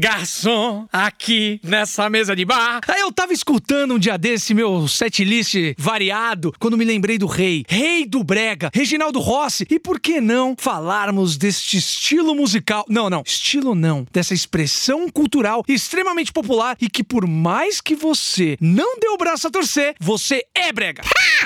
Garçom, 0.00 0.86
aqui 0.92 1.60
nessa 1.64 2.08
mesa 2.08 2.36
de 2.36 2.44
bar. 2.44 2.78
Aí 2.86 3.00
eu 3.00 3.10
tava 3.10 3.32
escutando 3.32 3.94
um 3.94 3.98
dia 3.98 4.16
desse 4.16 4.54
meu 4.54 4.86
setlist 4.86 5.74
variado 5.76 6.54
quando 6.60 6.78
me 6.78 6.84
lembrei 6.84 7.18
do 7.18 7.26
rei, 7.26 7.64
rei 7.68 8.06
do 8.06 8.22
brega, 8.22 8.70
Reginaldo 8.72 9.18
Rossi. 9.18 9.66
E 9.68 9.76
por 9.80 9.98
que 9.98 10.20
não 10.20 10.54
falarmos 10.56 11.36
deste 11.36 11.78
estilo 11.78 12.32
musical? 12.32 12.84
Não, 12.88 13.10
não, 13.10 13.24
estilo 13.26 13.74
não, 13.74 14.06
dessa 14.12 14.32
expressão 14.32 15.10
cultural 15.10 15.64
extremamente 15.66 16.32
popular 16.32 16.76
e 16.80 16.88
que 16.88 17.02
por 17.02 17.26
mais 17.26 17.80
que 17.80 17.96
você 17.96 18.56
não 18.60 19.00
dê 19.00 19.08
o 19.08 19.16
braço 19.16 19.48
a 19.48 19.50
torcer, 19.50 19.96
você 19.98 20.44
é 20.54 20.72
brega. 20.72 21.02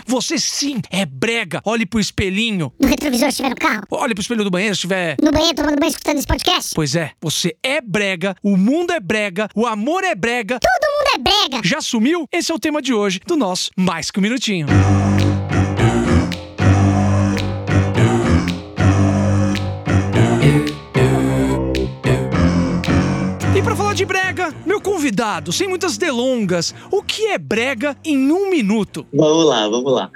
Você 0.06 0.38
sim 0.38 0.80
é 0.90 1.04
brega. 1.06 1.60
Olhe 1.64 1.86
pro 1.86 2.00
espelhinho. 2.00 2.72
No 2.80 2.88
retrovisor 2.88 3.26
se 3.26 3.30
estiver 3.30 3.50
no 3.50 3.56
carro. 3.56 3.82
Olhe 3.90 4.14
pro 4.14 4.22
espelho 4.22 4.44
do 4.44 4.50
banheiro 4.50 4.74
se 4.74 4.80
estiver. 4.80 5.16
No 5.22 5.30
banheiro 5.30 5.54
tomando 5.54 5.78
banho 5.78 5.90
escutando 5.90 6.18
esse 6.18 6.26
podcast. 6.26 6.72
Pois 6.74 6.94
é, 6.94 7.12
você 7.20 7.56
é 7.62 7.80
brega, 7.80 8.34
o 8.42 8.56
mundo 8.56 8.92
é 8.92 9.00
brega, 9.00 9.48
o 9.54 9.66
amor 9.66 10.04
é 10.04 10.14
brega. 10.14 10.58
Todo 10.60 10.90
mundo 10.90 11.14
é 11.14 11.48
brega. 11.48 11.66
Já 11.66 11.80
sumiu? 11.80 12.26
Esse 12.32 12.50
é 12.52 12.54
o 12.54 12.58
tema 12.58 12.80
de 12.82 12.92
hoje 12.92 13.20
do 13.26 13.36
nosso 13.36 13.70
Mais 13.76 14.10
Que 14.10 14.18
Um 14.18 14.22
Minutinho. 14.22 14.66
Sem 25.52 25.68
muitas 25.68 25.96
delongas, 25.96 26.74
o 26.90 27.02
que 27.02 27.26
é 27.26 27.38
brega 27.38 27.96
em 28.04 28.32
um 28.32 28.50
minuto? 28.50 29.06
Vamos 29.14 29.44
lá, 29.46 29.68
vamos 29.68 29.92
lá. 29.92 30.10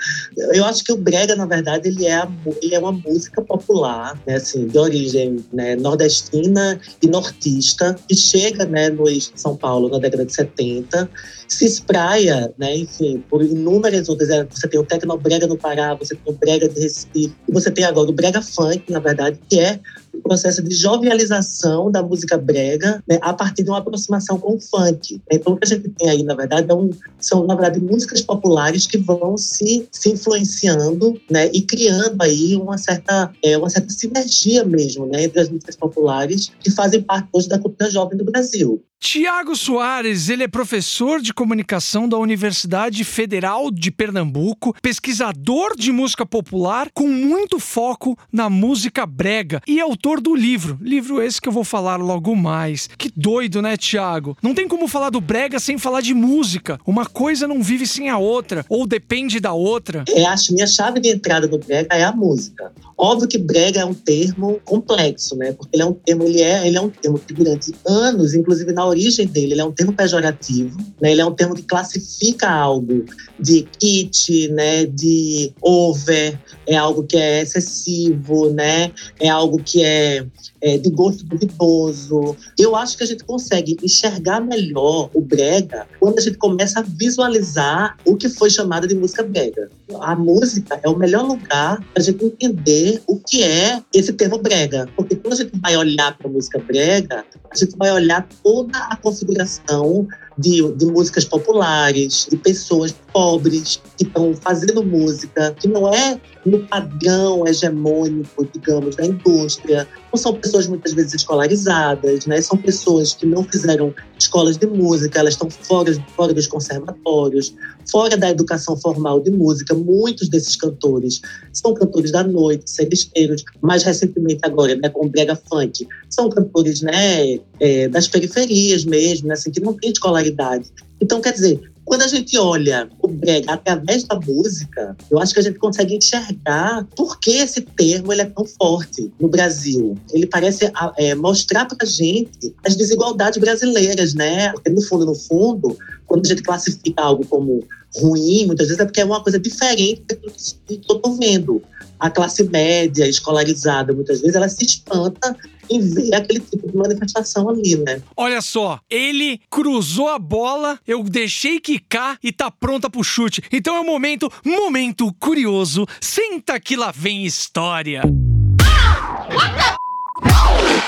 Eu 0.52 0.64
acho 0.64 0.82
que 0.82 0.92
o 0.92 0.96
brega, 0.96 1.36
na 1.36 1.46
verdade, 1.46 1.88
ele 1.88 2.06
é, 2.06 2.26
ele 2.60 2.74
é 2.74 2.78
uma 2.78 2.92
música 2.92 3.40
popular, 3.40 4.20
né, 4.26 4.34
assim, 4.34 4.66
de 4.66 4.76
origem 4.76 5.44
né, 5.52 5.76
nordestina 5.76 6.80
e 7.00 7.06
nortista, 7.06 7.96
que 8.08 8.16
chega 8.16 8.64
né, 8.64 8.90
no 8.90 9.08
eixo 9.08 9.32
de 9.32 9.40
São 9.40 9.56
Paulo 9.56 9.88
na 9.88 9.98
década 9.98 10.24
de 10.24 10.34
70, 10.34 11.08
se 11.46 11.64
espraia, 11.64 12.52
né, 12.58 12.76
enfim, 12.76 13.22
por 13.30 13.42
inúmeras 13.42 14.08
outras. 14.08 14.28
é, 14.30 14.44
Você 14.44 14.66
tem 14.66 14.80
o 14.80 14.84
tecnobrega 14.84 15.46
no 15.46 15.56
Pará, 15.56 15.94
você 15.94 16.16
tem 16.16 16.34
o 16.34 16.36
brega 16.36 16.68
de 16.68 16.80
Recife, 16.80 17.34
e 17.48 17.52
você 17.52 17.70
tem 17.70 17.84
agora 17.84 18.10
o 18.10 18.12
brega 18.12 18.42
funk, 18.42 18.90
na 18.90 18.98
verdade, 18.98 19.38
que 19.48 19.60
é 19.60 19.78
processo 20.22 20.62
de 20.62 20.74
jovialização 20.74 21.90
da 21.90 22.02
música 22.02 22.36
brega 22.36 23.02
né, 23.08 23.18
a 23.20 23.32
partir 23.32 23.62
de 23.62 23.70
uma 23.70 23.78
aproximação 23.78 24.38
com 24.38 24.54
o 24.54 24.60
funk. 24.60 25.20
Então, 25.30 25.52
o 25.52 25.56
que 25.56 25.64
a 25.64 25.68
gente 25.68 25.88
tem 25.90 26.08
aí, 26.08 26.22
na 26.22 26.34
verdade, 26.34 26.70
é 26.70 26.74
um, 26.74 26.90
são, 27.18 27.46
na 27.46 27.54
verdade, 27.54 27.80
músicas 27.80 28.20
populares 28.22 28.86
que 28.86 28.98
vão 28.98 29.36
se, 29.36 29.88
se 29.90 30.10
influenciando 30.10 31.20
né, 31.30 31.50
e 31.52 31.62
criando 31.62 32.20
aí 32.22 32.56
uma 32.56 32.78
certa, 32.78 33.32
é, 33.42 33.56
uma 33.56 33.70
certa 33.70 33.90
sinergia 33.90 34.64
mesmo 34.64 35.06
né, 35.06 35.24
entre 35.24 35.40
as 35.40 35.48
músicas 35.48 35.76
populares 35.76 36.50
que 36.60 36.70
fazem 36.70 37.02
parte 37.02 37.28
hoje 37.32 37.48
da 37.48 37.58
cultura 37.58 37.90
jovem 37.90 38.16
do 38.16 38.24
Brasil. 38.24 38.82
Tiago 38.98 39.54
Soares, 39.54 40.30
ele 40.30 40.42
é 40.42 40.48
professor 40.48 41.20
de 41.20 41.32
comunicação 41.32 42.08
da 42.08 42.16
Universidade 42.16 43.04
Federal 43.04 43.70
de 43.70 43.90
Pernambuco, 43.90 44.74
pesquisador 44.80 45.76
de 45.76 45.92
música 45.92 46.24
popular 46.24 46.88
com 46.92 47.06
muito 47.06 47.60
foco 47.60 48.18
na 48.32 48.48
música 48.48 49.04
brega 49.04 49.60
e 49.66 49.78
autor 49.80 50.20
do 50.20 50.34
livro. 50.34 50.78
Livro 50.80 51.20
esse 51.22 51.40
que 51.40 51.48
eu 51.48 51.52
vou 51.52 51.62
falar 51.62 51.96
logo 51.96 52.34
mais. 52.34 52.88
Que 52.96 53.12
doido, 53.14 53.60
né, 53.60 53.76
Tiago? 53.76 54.36
Não 54.42 54.54
tem 54.54 54.66
como 54.66 54.88
falar 54.88 55.10
do 55.10 55.20
brega 55.20 55.60
sem 55.60 55.76
falar 55.76 56.00
de 56.00 56.14
música. 56.14 56.80
Uma 56.86 57.04
coisa 57.04 57.46
não 57.46 57.62
vive 57.62 57.86
sem 57.86 58.08
a 58.08 58.16
outra, 58.16 58.64
ou 58.68 58.86
depende 58.86 59.38
da 59.40 59.52
outra. 59.52 60.04
É, 60.08 60.24
a 60.24 60.34
minha 60.50 60.66
chave 60.66 61.00
de 61.00 61.10
entrada 61.10 61.46
no 61.46 61.58
brega 61.58 61.94
é 61.94 62.02
a 62.02 62.12
música. 62.12 62.72
Óbvio 62.96 63.28
que 63.28 63.38
brega 63.38 63.80
é 63.80 63.84
um 63.84 63.94
termo 63.94 64.58
complexo, 64.64 65.36
né? 65.36 65.52
Porque 65.52 65.76
ele 65.76 65.82
é 65.82 65.86
um 65.86 65.92
termo, 65.92 66.24
ele 66.24 66.40
é, 66.40 66.66
ele 66.66 66.78
é 66.78 66.80
um 66.80 66.88
termo 66.88 67.18
que 67.18 67.34
durante 67.34 67.74
anos, 67.86 68.32
inclusive 68.32 68.72
na 68.72 68.85
origem 68.86 69.26
dele, 69.26 69.52
ele 69.52 69.60
é 69.60 69.64
um 69.64 69.72
termo 69.72 69.92
pejorativo, 69.92 70.76
né? 71.00 71.12
Ele 71.12 71.20
é 71.20 71.26
um 71.26 71.34
termo 71.34 71.54
que 71.54 71.62
classifica 71.62 72.48
algo 72.48 73.04
de 73.38 73.66
kit, 73.78 74.48
né? 74.48 74.86
De 74.86 75.52
over, 75.60 76.38
é 76.66 76.76
algo 76.76 77.04
que 77.04 77.16
é 77.16 77.42
excessivo, 77.42 78.50
né? 78.50 78.92
É 79.20 79.28
algo 79.28 79.62
que 79.62 79.82
é, 79.84 80.24
é 80.66 80.76
de 80.76 80.90
gosto 80.90 81.24
duvidoso. 81.24 82.36
Eu 82.58 82.74
acho 82.74 82.96
que 82.96 83.04
a 83.04 83.06
gente 83.06 83.22
consegue 83.24 83.76
enxergar 83.82 84.40
melhor 84.40 85.08
o 85.14 85.20
brega 85.20 85.86
quando 86.00 86.18
a 86.18 86.20
gente 86.20 86.36
começa 86.36 86.80
a 86.80 86.82
visualizar 86.82 87.96
o 88.04 88.16
que 88.16 88.28
foi 88.28 88.50
chamado 88.50 88.88
de 88.88 88.94
música 88.94 89.22
brega. 89.22 89.70
A 90.00 90.16
música 90.16 90.80
é 90.82 90.88
o 90.88 90.96
melhor 90.96 91.22
lugar 91.22 91.78
para 91.92 92.02
a 92.02 92.04
gente 92.04 92.24
entender 92.24 93.00
o 93.06 93.16
que 93.16 93.44
é 93.44 93.80
esse 93.94 94.12
termo 94.12 94.38
brega. 94.38 94.88
Porque 94.96 95.14
quando 95.14 95.34
a 95.34 95.36
gente 95.36 95.52
vai 95.60 95.76
olhar 95.76 96.18
para 96.18 96.28
a 96.28 96.32
música 96.32 96.58
brega, 96.58 97.24
a 97.48 97.56
gente 97.56 97.76
vai 97.76 97.92
olhar 97.92 98.26
toda 98.42 98.76
a 98.76 98.96
configuração 98.96 100.08
de, 100.36 100.72
de 100.74 100.86
músicas 100.86 101.24
populares, 101.24 102.26
de 102.28 102.36
pessoas 102.36 102.94
pobres 103.16 103.80
que 103.96 104.04
estão 104.04 104.34
fazendo 104.34 104.84
música, 104.84 105.50
que 105.58 105.66
não 105.66 105.88
é 105.88 106.20
no 106.44 106.66
padrão 106.66 107.46
hegemônico, 107.46 108.46
digamos, 108.52 108.94
da 108.94 109.06
indústria. 109.06 109.88
Não 110.12 110.18
são 110.18 110.34
pessoas 110.34 110.66
muitas 110.66 110.92
vezes 110.92 111.14
escolarizadas, 111.14 112.26
né? 112.26 112.42
São 112.42 112.58
pessoas 112.58 113.14
que 113.14 113.24
não 113.24 113.42
fizeram 113.42 113.94
escolas 114.18 114.58
de 114.58 114.66
música, 114.66 115.18
elas 115.18 115.32
estão 115.32 115.48
fora, 115.48 115.94
fora 116.14 116.34
dos 116.34 116.46
conservatórios, 116.46 117.54
fora 117.90 118.18
da 118.18 118.28
educação 118.28 118.76
formal 118.76 119.18
de 119.18 119.30
música. 119.30 119.74
Muitos 119.74 120.28
desses 120.28 120.54
cantores 120.54 121.22
são 121.54 121.72
cantores 121.72 122.12
da 122.12 122.22
noite, 122.22 122.70
seresteiros, 122.70 123.42
mais 123.62 123.82
recentemente 123.82 124.40
agora, 124.42 124.76
né, 124.76 124.90
com 124.90 125.08
brega 125.08 125.34
funk, 125.48 125.88
são 126.10 126.28
cantores, 126.28 126.82
né, 126.82 127.38
é, 127.60 127.88
das 127.88 128.08
periferias 128.08 128.84
mesmo, 128.84 129.28
né, 129.28 129.32
assim, 129.32 129.50
que 129.50 129.60
não 129.60 129.72
têm 129.72 129.90
escolaridade. 129.90 130.70
Então, 131.00 131.18
quer 131.22 131.32
dizer, 131.32 131.60
quando 131.86 132.02
a 132.02 132.08
gente 132.08 132.36
olha 132.36 132.90
o 133.00 133.06
brega 133.06 133.52
através 133.52 134.02
da 134.02 134.18
música, 134.18 134.96
eu 135.08 135.20
acho 135.20 135.32
que 135.32 135.38
a 135.38 135.42
gente 135.44 135.56
consegue 135.56 135.94
enxergar 135.94 136.84
por 136.96 137.20
que 137.20 137.30
esse 137.30 137.60
termo 137.60 138.12
ele 138.12 138.22
é 138.22 138.24
tão 138.24 138.44
forte 138.44 139.10
no 139.20 139.28
Brasil. 139.28 139.96
Ele 140.12 140.26
parece 140.26 140.70
é, 140.98 141.14
mostrar 141.14 141.64
para 141.64 141.78
a 141.80 141.86
gente 141.86 142.52
as 142.64 142.74
desigualdades 142.74 143.38
brasileiras, 143.38 144.14
né? 144.14 144.50
Porque 144.52 144.68
no 144.68 144.82
fundo, 144.82 145.06
no 145.06 145.14
fundo, 145.14 145.78
quando 146.08 146.26
a 146.26 146.28
gente 146.28 146.42
classifica 146.42 147.00
algo 147.00 147.24
como 147.24 147.64
ruim, 147.94 148.46
muitas 148.46 148.66
vezes 148.66 148.80
é 148.80 148.84
porque 148.84 149.00
é 149.00 149.04
uma 149.04 149.22
coisa 149.22 149.38
diferente 149.38 150.02
do 150.08 150.30
que 150.66 150.80
eu 150.90 150.96
estou 150.96 151.14
vendo. 151.16 151.62
A 152.00 152.10
classe 152.10 152.42
média, 152.44 153.08
escolarizada, 153.08 153.92
muitas 153.92 154.20
vezes, 154.20 154.34
ela 154.34 154.48
se 154.48 154.66
espanta 154.66 155.34
em 155.70 155.80
ver 155.80 156.14
aquele 156.14 156.40
tipo 156.40 156.70
de 156.70 156.76
manifestação 156.76 157.48
ali, 157.48 157.76
né? 157.76 158.02
Olha 158.16 158.40
só, 158.40 158.80
ele 158.90 159.40
cruzou 159.50 160.08
a 160.08 160.18
bola, 160.18 160.78
eu 160.86 161.02
deixei 161.02 161.60
quicar 161.60 162.18
e 162.22 162.32
tá 162.32 162.50
pronta 162.50 162.90
pro 162.90 163.02
chute. 163.04 163.42
Então 163.52 163.76
é 163.76 163.80
o 163.80 163.84
momento, 163.84 164.30
momento 164.44 165.12
curioso. 165.18 165.86
Senta 166.00 166.58
que 166.60 166.76
lá 166.76 166.90
vem 166.90 167.24
história. 167.24 168.02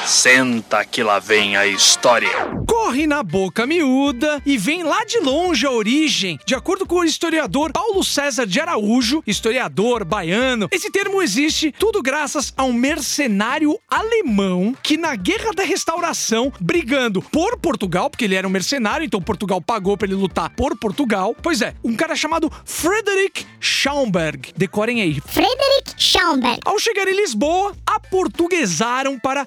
Senta 0.09 0.87
que 0.87 1.03
lá 1.03 1.19
vem 1.19 1.55
a 1.55 1.67
história. 1.67 2.31
Corre 2.67 3.07
na 3.07 3.23
boca 3.23 3.67
miúda 3.67 4.41
e 4.47 4.57
vem 4.57 4.83
lá 4.83 5.05
de 5.05 5.19
longe 5.19 5.67
a 5.67 5.71
origem. 5.71 6.41
De 6.47 6.55
acordo 6.55 6.87
com 6.87 7.01
o 7.01 7.05
historiador 7.05 7.73
Paulo 7.73 8.03
César 8.03 8.47
de 8.47 8.59
Araújo, 8.59 9.23
historiador 9.27 10.07
baiano, 10.07 10.67
esse 10.73 10.91
termo 10.91 11.21
existe 11.21 11.71
tudo 11.79 12.03
graças 12.03 12.55
a 12.57 12.65
um 12.65 12.73
mercenário 12.73 13.79
alemão 13.87 14.75
que 14.83 14.97
na 14.97 15.15
Guerra 15.15 15.53
da 15.53 15.63
Restauração, 15.63 16.51
brigando 16.59 17.21
por 17.21 17.59
Portugal, 17.59 18.09
porque 18.09 18.25
ele 18.25 18.35
era 18.35 18.49
um 18.49 18.51
mercenário, 18.51 19.05
então 19.05 19.21
Portugal 19.21 19.61
pagou 19.61 19.95
para 19.95 20.09
ele 20.09 20.17
lutar 20.17 20.49
por 20.57 20.75
Portugal. 20.75 21.37
Pois 21.43 21.61
é, 21.61 21.75
um 21.85 21.95
cara 21.95 22.17
chamado 22.17 22.51
Frederick 22.65 23.45
Schaumburg. 23.61 24.55
Decorem 24.57 25.03
aí, 25.03 25.21
Frederick 25.21 25.93
Schaumburg. 25.99 26.61
ao 26.65 26.79
chegar 26.79 27.07
em 27.07 27.15
Lisboa, 27.15 27.77
aportuguesaram 27.87 29.19
para 29.19 29.47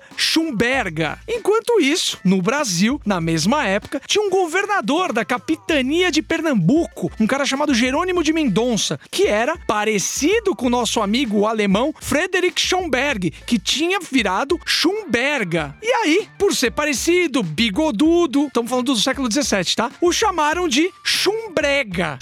Schumberga. 0.51 1.17
Enquanto 1.27 1.79
isso, 1.79 2.19
no 2.25 2.41
Brasil, 2.41 2.99
na 3.05 3.21
mesma 3.21 3.65
época, 3.65 4.01
tinha 4.05 4.23
um 4.23 4.29
governador 4.29 5.13
da 5.13 5.23
capitania 5.23 6.11
de 6.11 6.21
Pernambuco, 6.21 7.09
um 7.19 7.25
cara 7.25 7.45
chamado 7.45 7.73
Jerônimo 7.73 8.21
de 8.21 8.33
Mendonça, 8.33 8.99
que 9.09 9.27
era 9.27 9.57
parecido 9.57 10.53
com 10.53 10.67
o 10.67 10.69
nosso 10.69 11.01
amigo 11.01 11.45
alemão 11.45 11.93
Frederick 12.01 12.59
Schomberg, 12.59 13.31
que 13.31 13.57
tinha 13.57 13.99
virado 13.99 14.59
Schumberga. 14.65 15.75
E 15.81 15.89
aí, 15.89 16.27
por 16.37 16.53
ser 16.53 16.71
parecido, 16.71 17.41
bigodudo, 17.41 18.47
estamos 18.47 18.69
falando 18.69 18.93
do 18.93 18.99
século 18.99 19.31
XVII, 19.31 19.75
tá? 19.75 19.91
O 20.01 20.11
chamaram 20.11 20.67
de 20.67 20.91
Schumbrega. 21.03 22.19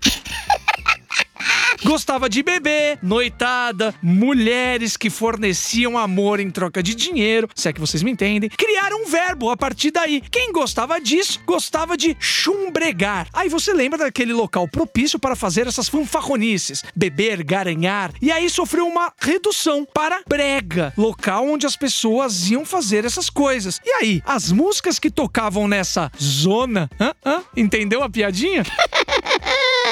Gostava 1.84 2.30
de 2.30 2.44
beber, 2.44 3.00
noitada, 3.02 3.96
mulheres 4.02 4.98
que 4.98 5.10
forneciam 5.10 5.98
amor 5.98 6.40
em 6.40 6.50
troca 6.50 6.84
de 6.84 6.94
dinheiro, 6.94 7.48
se 7.56 7.70
é 7.70 7.74
que 7.74 7.80
vocês 7.80 8.04
me 8.04 8.12
entendem. 8.12 8.50
Criaram 8.50 9.04
um 9.04 9.06
verbo 9.08 9.50
a 9.50 9.58
partir 9.58 9.92
daí. 9.92 10.22
Quem 10.30 10.52
gostava 10.52 11.00
disso, 11.00 11.40
gostava 11.46 11.96
de 11.96 12.16
chumbregar. 12.20 13.28
Aí 13.34 13.48
você 13.48 13.74
lembra 13.74 14.00
daquele 14.00 14.34
local 14.34 14.68
propício 14.68 15.18
para 15.18 15.36
fazer 15.36 15.68
essas 15.68 15.88
fanfarronices, 15.88 16.84
beber, 16.96 17.44
garanhar. 17.44 18.12
E 18.22 18.32
aí 18.32 18.50
sofreu 18.50 18.86
uma 18.86 19.14
redução 19.20 19.86
para 19.86 20.22
brega, 20.28 20.94
local 20.98 21.48
onde 21.48 21.66
as 21.66 21.76
pessoas 21.76 22.50
iam 22.50 22.66
fazer 22.66 23.06
essas 23.06 23.30
coisas. 23.30 23.80
E 23.86 23.90
aí, 23.94 24.22
as 24.26 24.52
músicas 24.52 25.00
que 25.00 25.10
tocavam 25.10 25.68
nessa 25.68 26.12
zona, 26.22 26.90
hã, 27.00 27.14
hã, 27.26 27.42
entendeu 27.56 28.04
a 28.04 28.10
piadinha? 28.10 28.64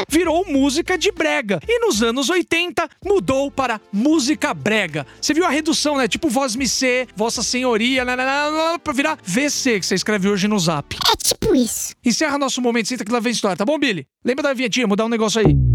virou 0.10 0.46
música 0.46 0.98
de 0.98 1.12
brega. 1.12 1.60
E 1.68 1.80
nos 1.80 2.02
anos 2.02 2.30
80 2.30 2.88
mudou 3.04 3.50
para 3.52 3.80
música 3.92 4.54
brega. 4.54 5.06
Você 5.22 5.34
viu 5.34 5.46
a 5.46 5.50
redução, 5.50 5.98
né? 5.98 6.08
Tipo 6.08 6.30
voz 6.30 6.56
me 6.56 6.68
ser, 6.68 7.08
vossa 7.16 7.44
senhoria, 7.44 8.04
né, 8.06 8.16
né, 8.16 8.26
né, 8.26 8.78
pra 8.84 8.94
virar 8.94 9.18
VC 9.24 9.80
que 9.80 9.86
você 9.86 9.96
escreve 9.96 10.30
hoje 10.30 10.48
no 10.48 10.60
Zap. 10.60 10.96
É 11.12 11.16
tipo 11.16 11.56
isso. 11.56 11.94
Encerra 12.04 12.38
nosso 12.38 12.62
momento, 12.62 12.88
senta 12.88 13.06
que 13.06 13.12
lá 13.12 13.20
vem 13.20 13.32
história, 13.32 13.58
tá 13.58 13.66
bom, 13.66 13.78
Billy? 13.78 14.06
Lembra 14.24 14.44
da 14.44 14.54
vinhetinha, 14.54 14.88
mudar 14.88 15.06
um 15.06 15.10
negócio 15.10 15.42
aí. 15.42 15.67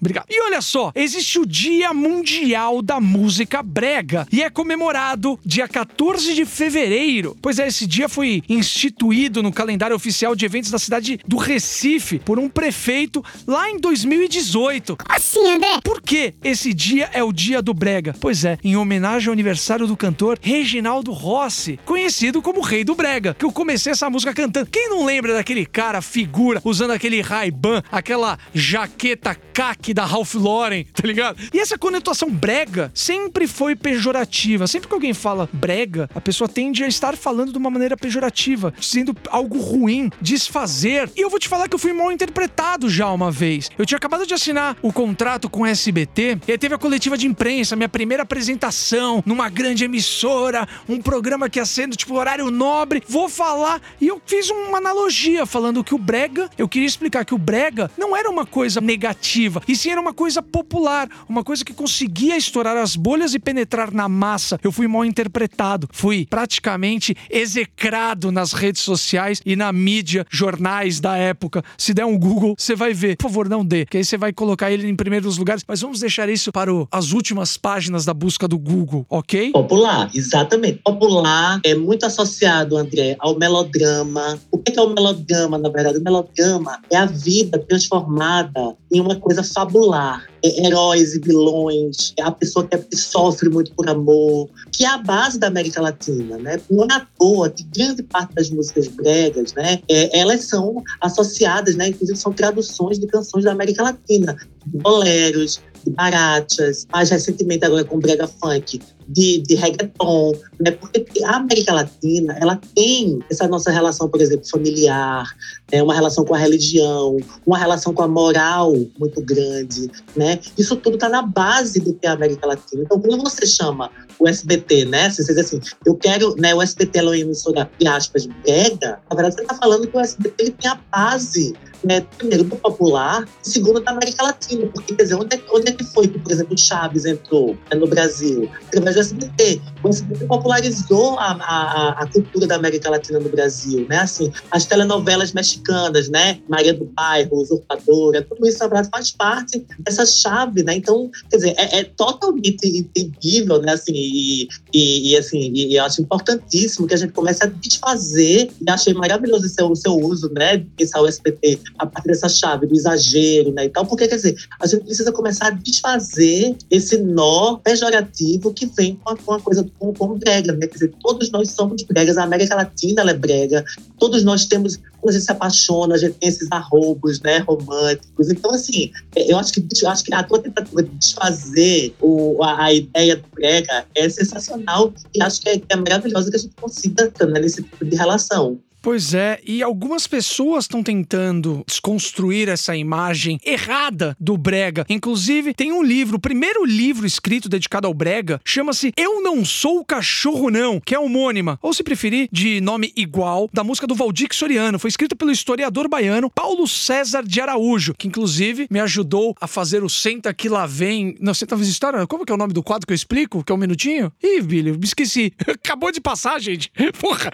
Obrigado. 0.00 0.26
E 0.30 0.40
olha 0.42 0.60
só, 0.60 0.92
existe 0.94 1.40
o 1.40 1.46
Dia 1.46 1.92
Mundial 1.92 2.80
da 2.80 3.00
Música 3.00 3.64
Brega 3.64 4.28
e 4.30 4.44
é 4.44 4.48
comemorado 4.48 5.38
dia 5.44 5.66
14 5.66 6.34
de 6.34 6.44
fevereiro. 6.44 7.36
Pois 7.42 7.58
é, 7.58 7.66
esse 7.66 7.84
dia 7.84 8.08
foi 8.08 8.40
instituído 8.48 9.42
no 9.42 9.52
calendário 9.52 9.96
oficial 9.96 10.36
de 10.36 10.44
eventos 10.44 10.70
da 10.70 10.78
cidade 10.78 11.18
do 11.26 11.36
Recife 11.36 12.20
por 12.20 12.38
um 12.38 12.48
prefeito 12.48 13.24
lá 13.44 13.68
em 13.68 13.80
2018. 13.80 14.98
Como 14.98 15.16
assim, 15.16 15.50
André? 15.50 15.80
Por 15.82 16.00
que 16.00 16.32
esse 16.44 16.72
dia 16.72 17.10
é 17.12 17.24
o 17.24 17.32
dia 17.32 17.60
do 17.60 17.74
Brega? 17.74 18.14
Pois 18.20 18.44
é, 18.44 18.56
em 18.62 18.76
homenagem 18.76 19.26
ao 19.26 19.32
aniversário 19.32 19.88
do 19.88 19.96
cantor 19.96 20.38
Reginaldo 20.40 21.10
Rossi, 21.10 21.76
conhecido 21.84 22.40
como 22.40 22.60
Rei 22.60 22.84
do 22.84 22.94
Brega, 22.94 23.34
que 23.34 23.44
eu 23.44 23.50
comecei 23.50 23.90
essa 23.90 24.08
música 24.08 24.32
cantando. 24.32 24.70
Quem 24.70 24.90
não 24.90 25.04
lembra 25.04 25.34
daquele 25.34 25.66
cara, 25.66 26.00
figura, 26.00 26.60
usando 26.64 26.92
aquele 26.92 27.20
Ray-Ban, 27.20 27.82
aquela 27.90 28.38
jaqueta 28.54 29.34
caque 29.34 29.87
da 29.94 30.04
Ralph 30.04 30.34
Lauren, 30.34 30.84
tá 30.84 31.06
ligado? 31.06 31.38
E 31.52 31.58
essa 31.58 31.78
conotação 31.78 32.30
brega 32.30 32.90
sempre 32.94 33.46
foi 33.46 33.74
pejorativa. 33.74 34.66
Sempre 34.66 34.88
que 34.88 34.94
alguém 34.94 35.14
fala 35.14 35.48
brega, 35.52 36.08
a 36.14 36.20
pessoa 36.20 36.48
tende 36.48 36.84
a 36.84 36.88
estar 36.88 37.16
falando 37.16 37.52
de 37.52 37.58
uma 37.58 37.70
maneira 37.70 37.96
pejorativa, 37.96 38.72
sendo 38.80 39.16
algo 39.30 39.58
ruim, 39.58 40.10
desfazer. 40.20 41.10
E 41.16 41.20
eu 41.20 41.30
vou 41.30 41.38
te 41.38 41.48
falar 41.48 41.68
que 41.68 41.74
eu 41.74 41.78
fui 41.78 41.92
mal 41.92 42.12
interpretado 42.12 42.88
já 42.88 43.10
uma 43.10 43.30
vez. 43.30 43.70
Eu 43.78 43.86
tinha 43.86 43.96
acabado 43.98 44.26
de 44.26 44.34
assinar 44.34 44.76
o 44.82 44.92
contrato 44.92 45.48
com 45.48 45.62
o 45.62 45.66
SBT 45.66 46.38
e 46.46 46.52
aí 46.52 46.58
teve 46.58 46.74
a 46.74 46.78
coletiva 46.78 47.16
de 47.16 47.26
imprensa, 47.26 47.76
minha 47.76 47.88
primeira 47.88 48.22
apresentação 48.22 49.22
numa 49.24 49.48
grande 49.48 49.84
emissora, 49.84 50.68
um 50.88 51.00
programa 51.00 51.48
que 51.48 51.58
ia 51.58 51.66
sendo 51.66 51.96
tipo 51.96 52.14
horário 52.14 52.50
nobre. 52.50 53.02
Vou 53.08 53.28
falar 53.28 53.80
e 54.00 54.08
eu 54.08 54.20
fiz 54.24 54.50
uma 54.50 54.78
analogia 54.78 55.46
falando 55.46 55.84
que 55.84 55.94
o 55.94 55.98
brega, 55.98 56.48
eu 56.56 56.68
queria 56.68 56.86
explicar 56.86 57.24
que 57.24 57.34
o 57.34 57.38
brega 57.38 57.90
não 57.96 58.16
era 58.16 58.28
uma 58.28 58.46
coisa 58.46 58.80
negativa, 58.80 59.62
e 59.66 59.76
sim 59.78 59.90
era 59.90 60.00
uma 60.00 60.12
coisa 60.12 60.42
popular, 60.42 61.08
uma 61.28 61.42
coisa 61.44 61.64
que 61.64 61.72
conseguia 61.72 62.36
estourar 62.36 62.76
as 62.76 62.96
bolhas 62.96 63.34
e 63.34 63.38
penetrar 63.38 63.92
na 63.92 64.08
massa. 64.08 64.58
Eu 64.62 64.72
fui 64.72 64.86
mal 64.86 65.04
interpretado, 65.04 65.88
fui 65.92 66.26
praticamente 66.28 67.16
execrado 67.30 68.30
nas 68.32 68.52
redes 68.52 68.82
sociais 68.82 69.40
e 69.46 69.56
na 69.56 69.72
mídia, 69.72 70.26
jornais 70.30 71.00
da 71.00 71.16
época. 71.16 71.62
Se 71.76 71.94
der 71.94 72.04
um 72.04 72.18
Google, 72.18 72.54
você 72.58 72.74
vai 72.74 72.92
ver. 72.92 73.16
Por 73.16 73.28
favor, 73.28 73.48
não 73.48 73.64
dê, 73.64 73.86
que 73.86 73.96
aí 73.96 74.04
você 74.04 74.16
vai 74.16 74.32
colocar 74.32 74.70
ele 74.70 74.88
em 74.88 74.96
primeiros 74.96 75.38
lugares. 75.38 75.64
Mas 75.66 75.80
vamos 75.80 76.00
deixar 76.00 76.28
isso 76.28 76.50
para 76.50 76.72
o, 76.72 76.88
as 76.90 77.12
últimas 77.12 77.56
páginas 77.56 78.04
da 78.04 78.12
busca 78.12 78.48
do 78.48 78.58
Google, 78.58 79.06
ok? 79.08 79.52
Popular, 79.52 80.10
exatamente. 80.14 80.80
Popular 80.84 81.60
é 81.64 81.74
muito 81.74 82.04
associado, 82.04 82.76
André, 82.76 83.16
ao 83.20 83.38
melodrama. 83.38 84.38
O 84.50 84.58
que 84.58 84.78
é 84.78 84.82
o 84.82 84.90
melodrama, 84.90 85.58
na 85.58 85.68
verdade? 85.68 85.98
O 85.98 86.02
melodrama 86.02 86.80
é 86.90 86.96
a 86.96 87.06
vida 87.06 87.58
transformada 87.58 88.76
em 88.90 89.00
uma 89.00 89.16
coisa 89.16 89.42
fabular. 89.68 90.26
É 90.42 90.66
heróis 90.66 91.14
e 91.14 91.20
vilões, 91.20 92.14
é 92.16 92.22
a 92.22 92.30
pessoa 92.30 92.66
que, 92.66 92.96
sofre 92.96 93.48
muito 93.48 93.72
por 93.72 93.88
amor, 93.88 94.48
que 94.72 94.84
é 94.84 94.88
a 94.88 94.98
base 94.98 95.38
da 95.38 95.48
América 95.48 95.82
Latina, 95.82 96.38
né? 96.38 96.60
Não 96.70 96.84
é 96.84 96.94
à 96.94 97.06
toa 97.18 97.50
que 97.50 97.64
grande 97.64 98.02
parte 98.04 98.34
das 98.34 98.48
músicas 98.48 98.86
bregas, 98.88 99.52
né, 99.54 99.80
é, 99.88 100.18
elas 100.18 100.44
são 100.44 100.82
associadas, 101.00 101.74
né, 101.74 101.88
inclusive 101.88 102.16
são 102.16 102.32
traduções 102.32 102.98
de 103.00 103.06
canções 103.08 103.44
da 103.44 103.52
América 103.52 103.82
Latina, 103.82 104.36
boleros, 104.66 105.60
de 105.84 105.90
barachas, 105.90 106.86
mais 106.92 107.10
recentemente 107.10 107.64
agora 107.64 107.84
com 107.84 107.98
brega 107.98 108.28
funk, 108.28 108.80
de, 109.08 109.38
de 109.38 109.54
reggaeton, 109.54 110.32
né? 110.60 110.70
Porque 110.72 111.24
a 111.24 111.36
América 111.36 111.72
Latina, 111.72 112.36
ela 112.38 112.60
tem 112.74 113.18
essa 113.30 113.48
nossa 113.48 113.70
relação, 113.70 114.08
por 114.08 114.20
exemplo, 114.20 114.46
familiar, 114.48 115.24
né? 115.72 115.82
uma 115.82 115.94
relação 115.94 116.24
com 116.24 116.34
a 116.34 116.38
religião, 116.38 117.16
uma 117.46 117.58
relação 117.58 117.94
com 117.94 118.02
a 118.02 118.08
moral 118.08 118.74
muito 118.98 119.22
grande, 119.22 119.90
né? 120.14 120.38
Isso 120.58 120.76
tudo 120.76 120.94
está 120.94 121.08
na 121.08 121.22
base 121.22 121.80
do 121.80 121.94
que 121.94 122.06
é 122.06 122.10
a 122.10 122.12
América 122.12 122.46
Latina. 122.46 122.82
Então, 122.82 123.00
quando 123.00 123.22
você 123.22 123.46
chama 123.46 123.90
o 124.18 124.28
SBT, 124.28 124.84
né? 124.84 125.08
Você 125.08 125.24
diz 125.24 125.38
assim, 125.38 125.60
eu 125.86 125.94
quero, 125.94 126.34
né? 126.36 126.54
O 126.54 126.60
SBT 126.60 126.98
é 126.98 127.02
uma 127.02 127.16
emissora, 127.16 127.70
de 127.78 127.86
aspas, 127.86 128.26
brega, 128.26 129.00
na 129.08 129.16
verdade 129.16 129.36
você 129.36 129.42
está 129.42 129.54
falando 129.54 129.86
que 129.86 129.96
o 129.96 130.00
SBT 130.00 130.34
ele 130.38 130.50
tem 130.50 130.70
a 130.70 130.78
base 130.90 131.54
né, 131.84 132.00
primeiro 132.16 132.44
do 132.44 132.56
popular 132.56 133.26
e 133.44 133.48
segundo 133.48 133.80
da 133.80 133.92
América 133.92 134.22
Latina. 134.22 134.66
Porque, 134.66 134.94
quer 134.94 135.02
dizer, 135.02 135.14
onde 135.14 135.36
é, 135.36 135.40
onde 135.52 135.68
é 135.68 135.72
que 135.72 135.84
foi 135.84 136.08
que, 136.08 136.18
por 136.18 136.32
exemplo, 136.32 136.56
Chaves 136.56 137.04
entrou 137.04 137.56
né, 137.70 137.76
no 137.76 137.86
Brasil? 137.86 138.50
Através 138.68 138.96
do 138.96 139.00
SBT. 139.00 139.60
O 139.82 139.88
SBT 139.88 140.26
popularizou 140.26 141.18
a, 141.18 141.32
a, 141.32 142.02
a, 142.02 142.06
cultura 142.12 142.46
da 142.46 142.56
América 142.56 142.90
Latina 142.90 143.20
no 143.20 143.28
Brasil, 143.28 143.86
né? 143.88 143.98
Assim, 143.98 144.32
as 144.50 144.64
telenovelas 144.64 145.32
mexicanas, 145.32 146.08
né? 146.08 146.40
Maria 146.48 146.74
do 146.74 146.84
Bairro, 146.84 147.36
Usurpadora, 147.36 148.22
tudo 148.22 148.46
isso, 148.46 148.58
faz 148.90 149.10
parte 149.12 149.64
dessa 149.78 150.04
chave, 150.04 150.62
né? 150.62 150.74
Então, 150.76 151.10
quer 151.30 151.36
dizer, 151.36 151.54
é, 151.56 151.80
é 151.80 151.84
totalmente 151.84 152.66
entendível, 152.66 153.60
né? 153.60 153.72
Assim, 153.72 153.92
e, 153.94 154.48
e, 154.72 155.12
e 155.12 155.16
assim, 155.16 155.52
e, 155.54 155.76
eu 155.76 155.84
acho 155.84 156.02
importantíssimo 156.02 156.86
que 156.86 156.94
a 156.94 156.96
gente 156.96 157.12
comece 157.12 157.44
a 157.44 157.46
desfazer, 157.46 158.50
e 158.60 158.70
achei 158.70 158.94
maravilhoso 158.94 159.46
o 159.46 159.48
seu, 159.48 159.76
seu 159.76 159.96
uso, 159.96 160.30
né? 160.32 160.58
De 160.58 160.64
pensar 160.76 161.00
o 161.00 161.06
SBT 161.06 161.60
a 161.78 161.86
partir 161.86 162.08
dessa 162.08 162.28
chave 162.28 162.66
do 162.66 162.74
exagero, 162.74 163.52
né, 163.52 163.66
e 163.66 163.68
tal, 163.68 163.86
porque, 163.86 164.06
quer 164.08 164.16
dizer, 164.16 164.36
a 164.60 164.66
gente 164.66 164.84
precisa 164.84 165.12
começar 165.12 165.48
a 165.48 165.50
desfazer 165.50 166.56
esse 166.70 166.98
nó 166.98 167.56
pejorativo 167.56 168.52
que 168.52 168.66
vem 168.66 168.96
com 168.96 169.12
a, 169.12 169.16
com 169.16 169.32
a 169.32 169.40
coisa 169.40 169.66
com, 169.78 169.92
com 169.92 170.18
brega, 170.18 170.52
né, 170.52 170.66
quer 170.66 170.74
dizer, 170.74 170.92
todos 171.00 171.30
nós 171.30 171.50
somos 171.50 171.82
bregas, 171.82 172.16
a 172.18 172.24
América 172.24 172.54
Latina, 172.54 173.02
ela 173.02 173.10
é 173.10 173.14
brega, 173.14 173.64
todos 173.98 174.24
nós 174.24 174.44
temos, 174.44 174.76
quando 175.00 175.10
a 175.10 175.12
gente 175.12 175.24
se 175.24 175.32
apaixona, 175.32 175.94
a 175.94 175.98
gente 175.98 176.14
tem 176.14 176.28
esses 176.28 176.48
arrobos, 176.50 177.20
né, 177.20 177.38
românticos, 177.38 178.30
então, 178.30 178.52
assim, 178.52 178.90
eu 179.16 179.38
acho 179.38 179.52
que, 179.52 179.66
eu 179.82 179.88
acho 179.88 180.04
que 180.04 180.14
a 180.14 180.22
tua 180.22 180.40
tentativa 180.40 180.82
de 180.82 180.90
desfazer 180.90 181.94
o, 182.00 182.42
a, 182.42 182.64
a 182.64 182.72
ideia 182.72 183.16
do 183.16 183.24
brega 183.34 183.86
é 183.94 184.08
sensacional 184.08 184.92
e 185.14 185.22
acho 185.22 185.40
que 185.40 185.48
é, 185.48 185.60
é 185.68 185.76
maravilhoso 185.76 186.30
que 186.30 186.36
a 186.36 186.40
gente 186.40 186.54
consiga 186.56 187.12
né, 187.26 187.40
nesse 187.40 187.62
tipo 187.62 187.84
de 187.84 187.96
relação. 187.96 188.58
Pois 188.80 189.12
é, 189.12 189.40
e 189.44 189.62
algumas 189.62 190.06
pessoas 190.06 190.64
estão 190.64 190.82
tentando 190.82 191.64
desconstruir 191.66 192.48
essa 192.48 192.76
imagem 192.76 193.40
errada 193.44 194.16
do 194.20 194.36
Brega. 194.36 194.86
Inclusive, 194.88 195.52
tem 195.52 195.72
um 195.72 195.82
livro, 195.82 196.16
o 196.16 196.20
primeiro 196.20 196.64
livro 196.64 197.06
escrito 197.06 197.48
dedicado 197.48 197.86
ao 197.86 197.94
Brega, 197.94 198.40
chama-se 198.44 198.92
Eu 198.96 199.22
Não 199.22 199.44
Sou 199.44 199.84
Cachorro 199.84 200.50
Não, 200.50 200.80
que 200.80 200.94
é 200.94 200.98
homônima, 200.98 201.58
ou 201.60 201.72
se 201.72 201.82
preferir, 201.82 202.28
de 202.30 202.60
nome 202.60 202.92
igual, 202.96 203.48
da 203.52 203.64
música 203.64 203.86
do 203.86 203.94
Valdir 203.94 204.28
Soriano. 204.32 204.78
Foi 204.78 204.88
escrito 204.88 205.16
pelo 205.16 205.32
historiador 205.32 205.88
baiano 205.88 206.30
Paulo 206.30 206.66
César 206.66 207.22
de 207.24 207.40
Araújo, 207.40 207.94
que 207.96 208.06
inclusive 208.06 208.68
me 208.70 208.80
ajudou 208.80 209.34
a 209.40 209.46
fazer 209.46 209.82
o 209.82 209.88
Senta 209.88 210.32
Que 210.32 210.48
Lá 210.48 210.66
Vem. 210.66 211.16
Não, 211.20 211.34
Senta 211.34 211.56
Vez 211.56 211.68
História? 211.68 212.06
Como 212.06 212.24
que 212.24 212.32
é 212.32 212.34
o 212.34 212.38
nome 212.38 212.52
do 212.52 212.62
quadro 212.62 212.86
que 212.86 212.92
eu 212.92 212.96
explico? 212.96 213.42
Que 213.42 213.52
é 213.52 213.54
um 213.54 213.58
minutinho? 213.58 214.12
Ih, 214.22 214.40
Billy, 214.40 214.72
me 214.72 214.84
esqueci. 214.84 215.32
Acabou 215.48 215.90
de 215.90 216.00
passar, 216.00 216.40
gente. 216.40 216.70
Porra. 217.00 217.30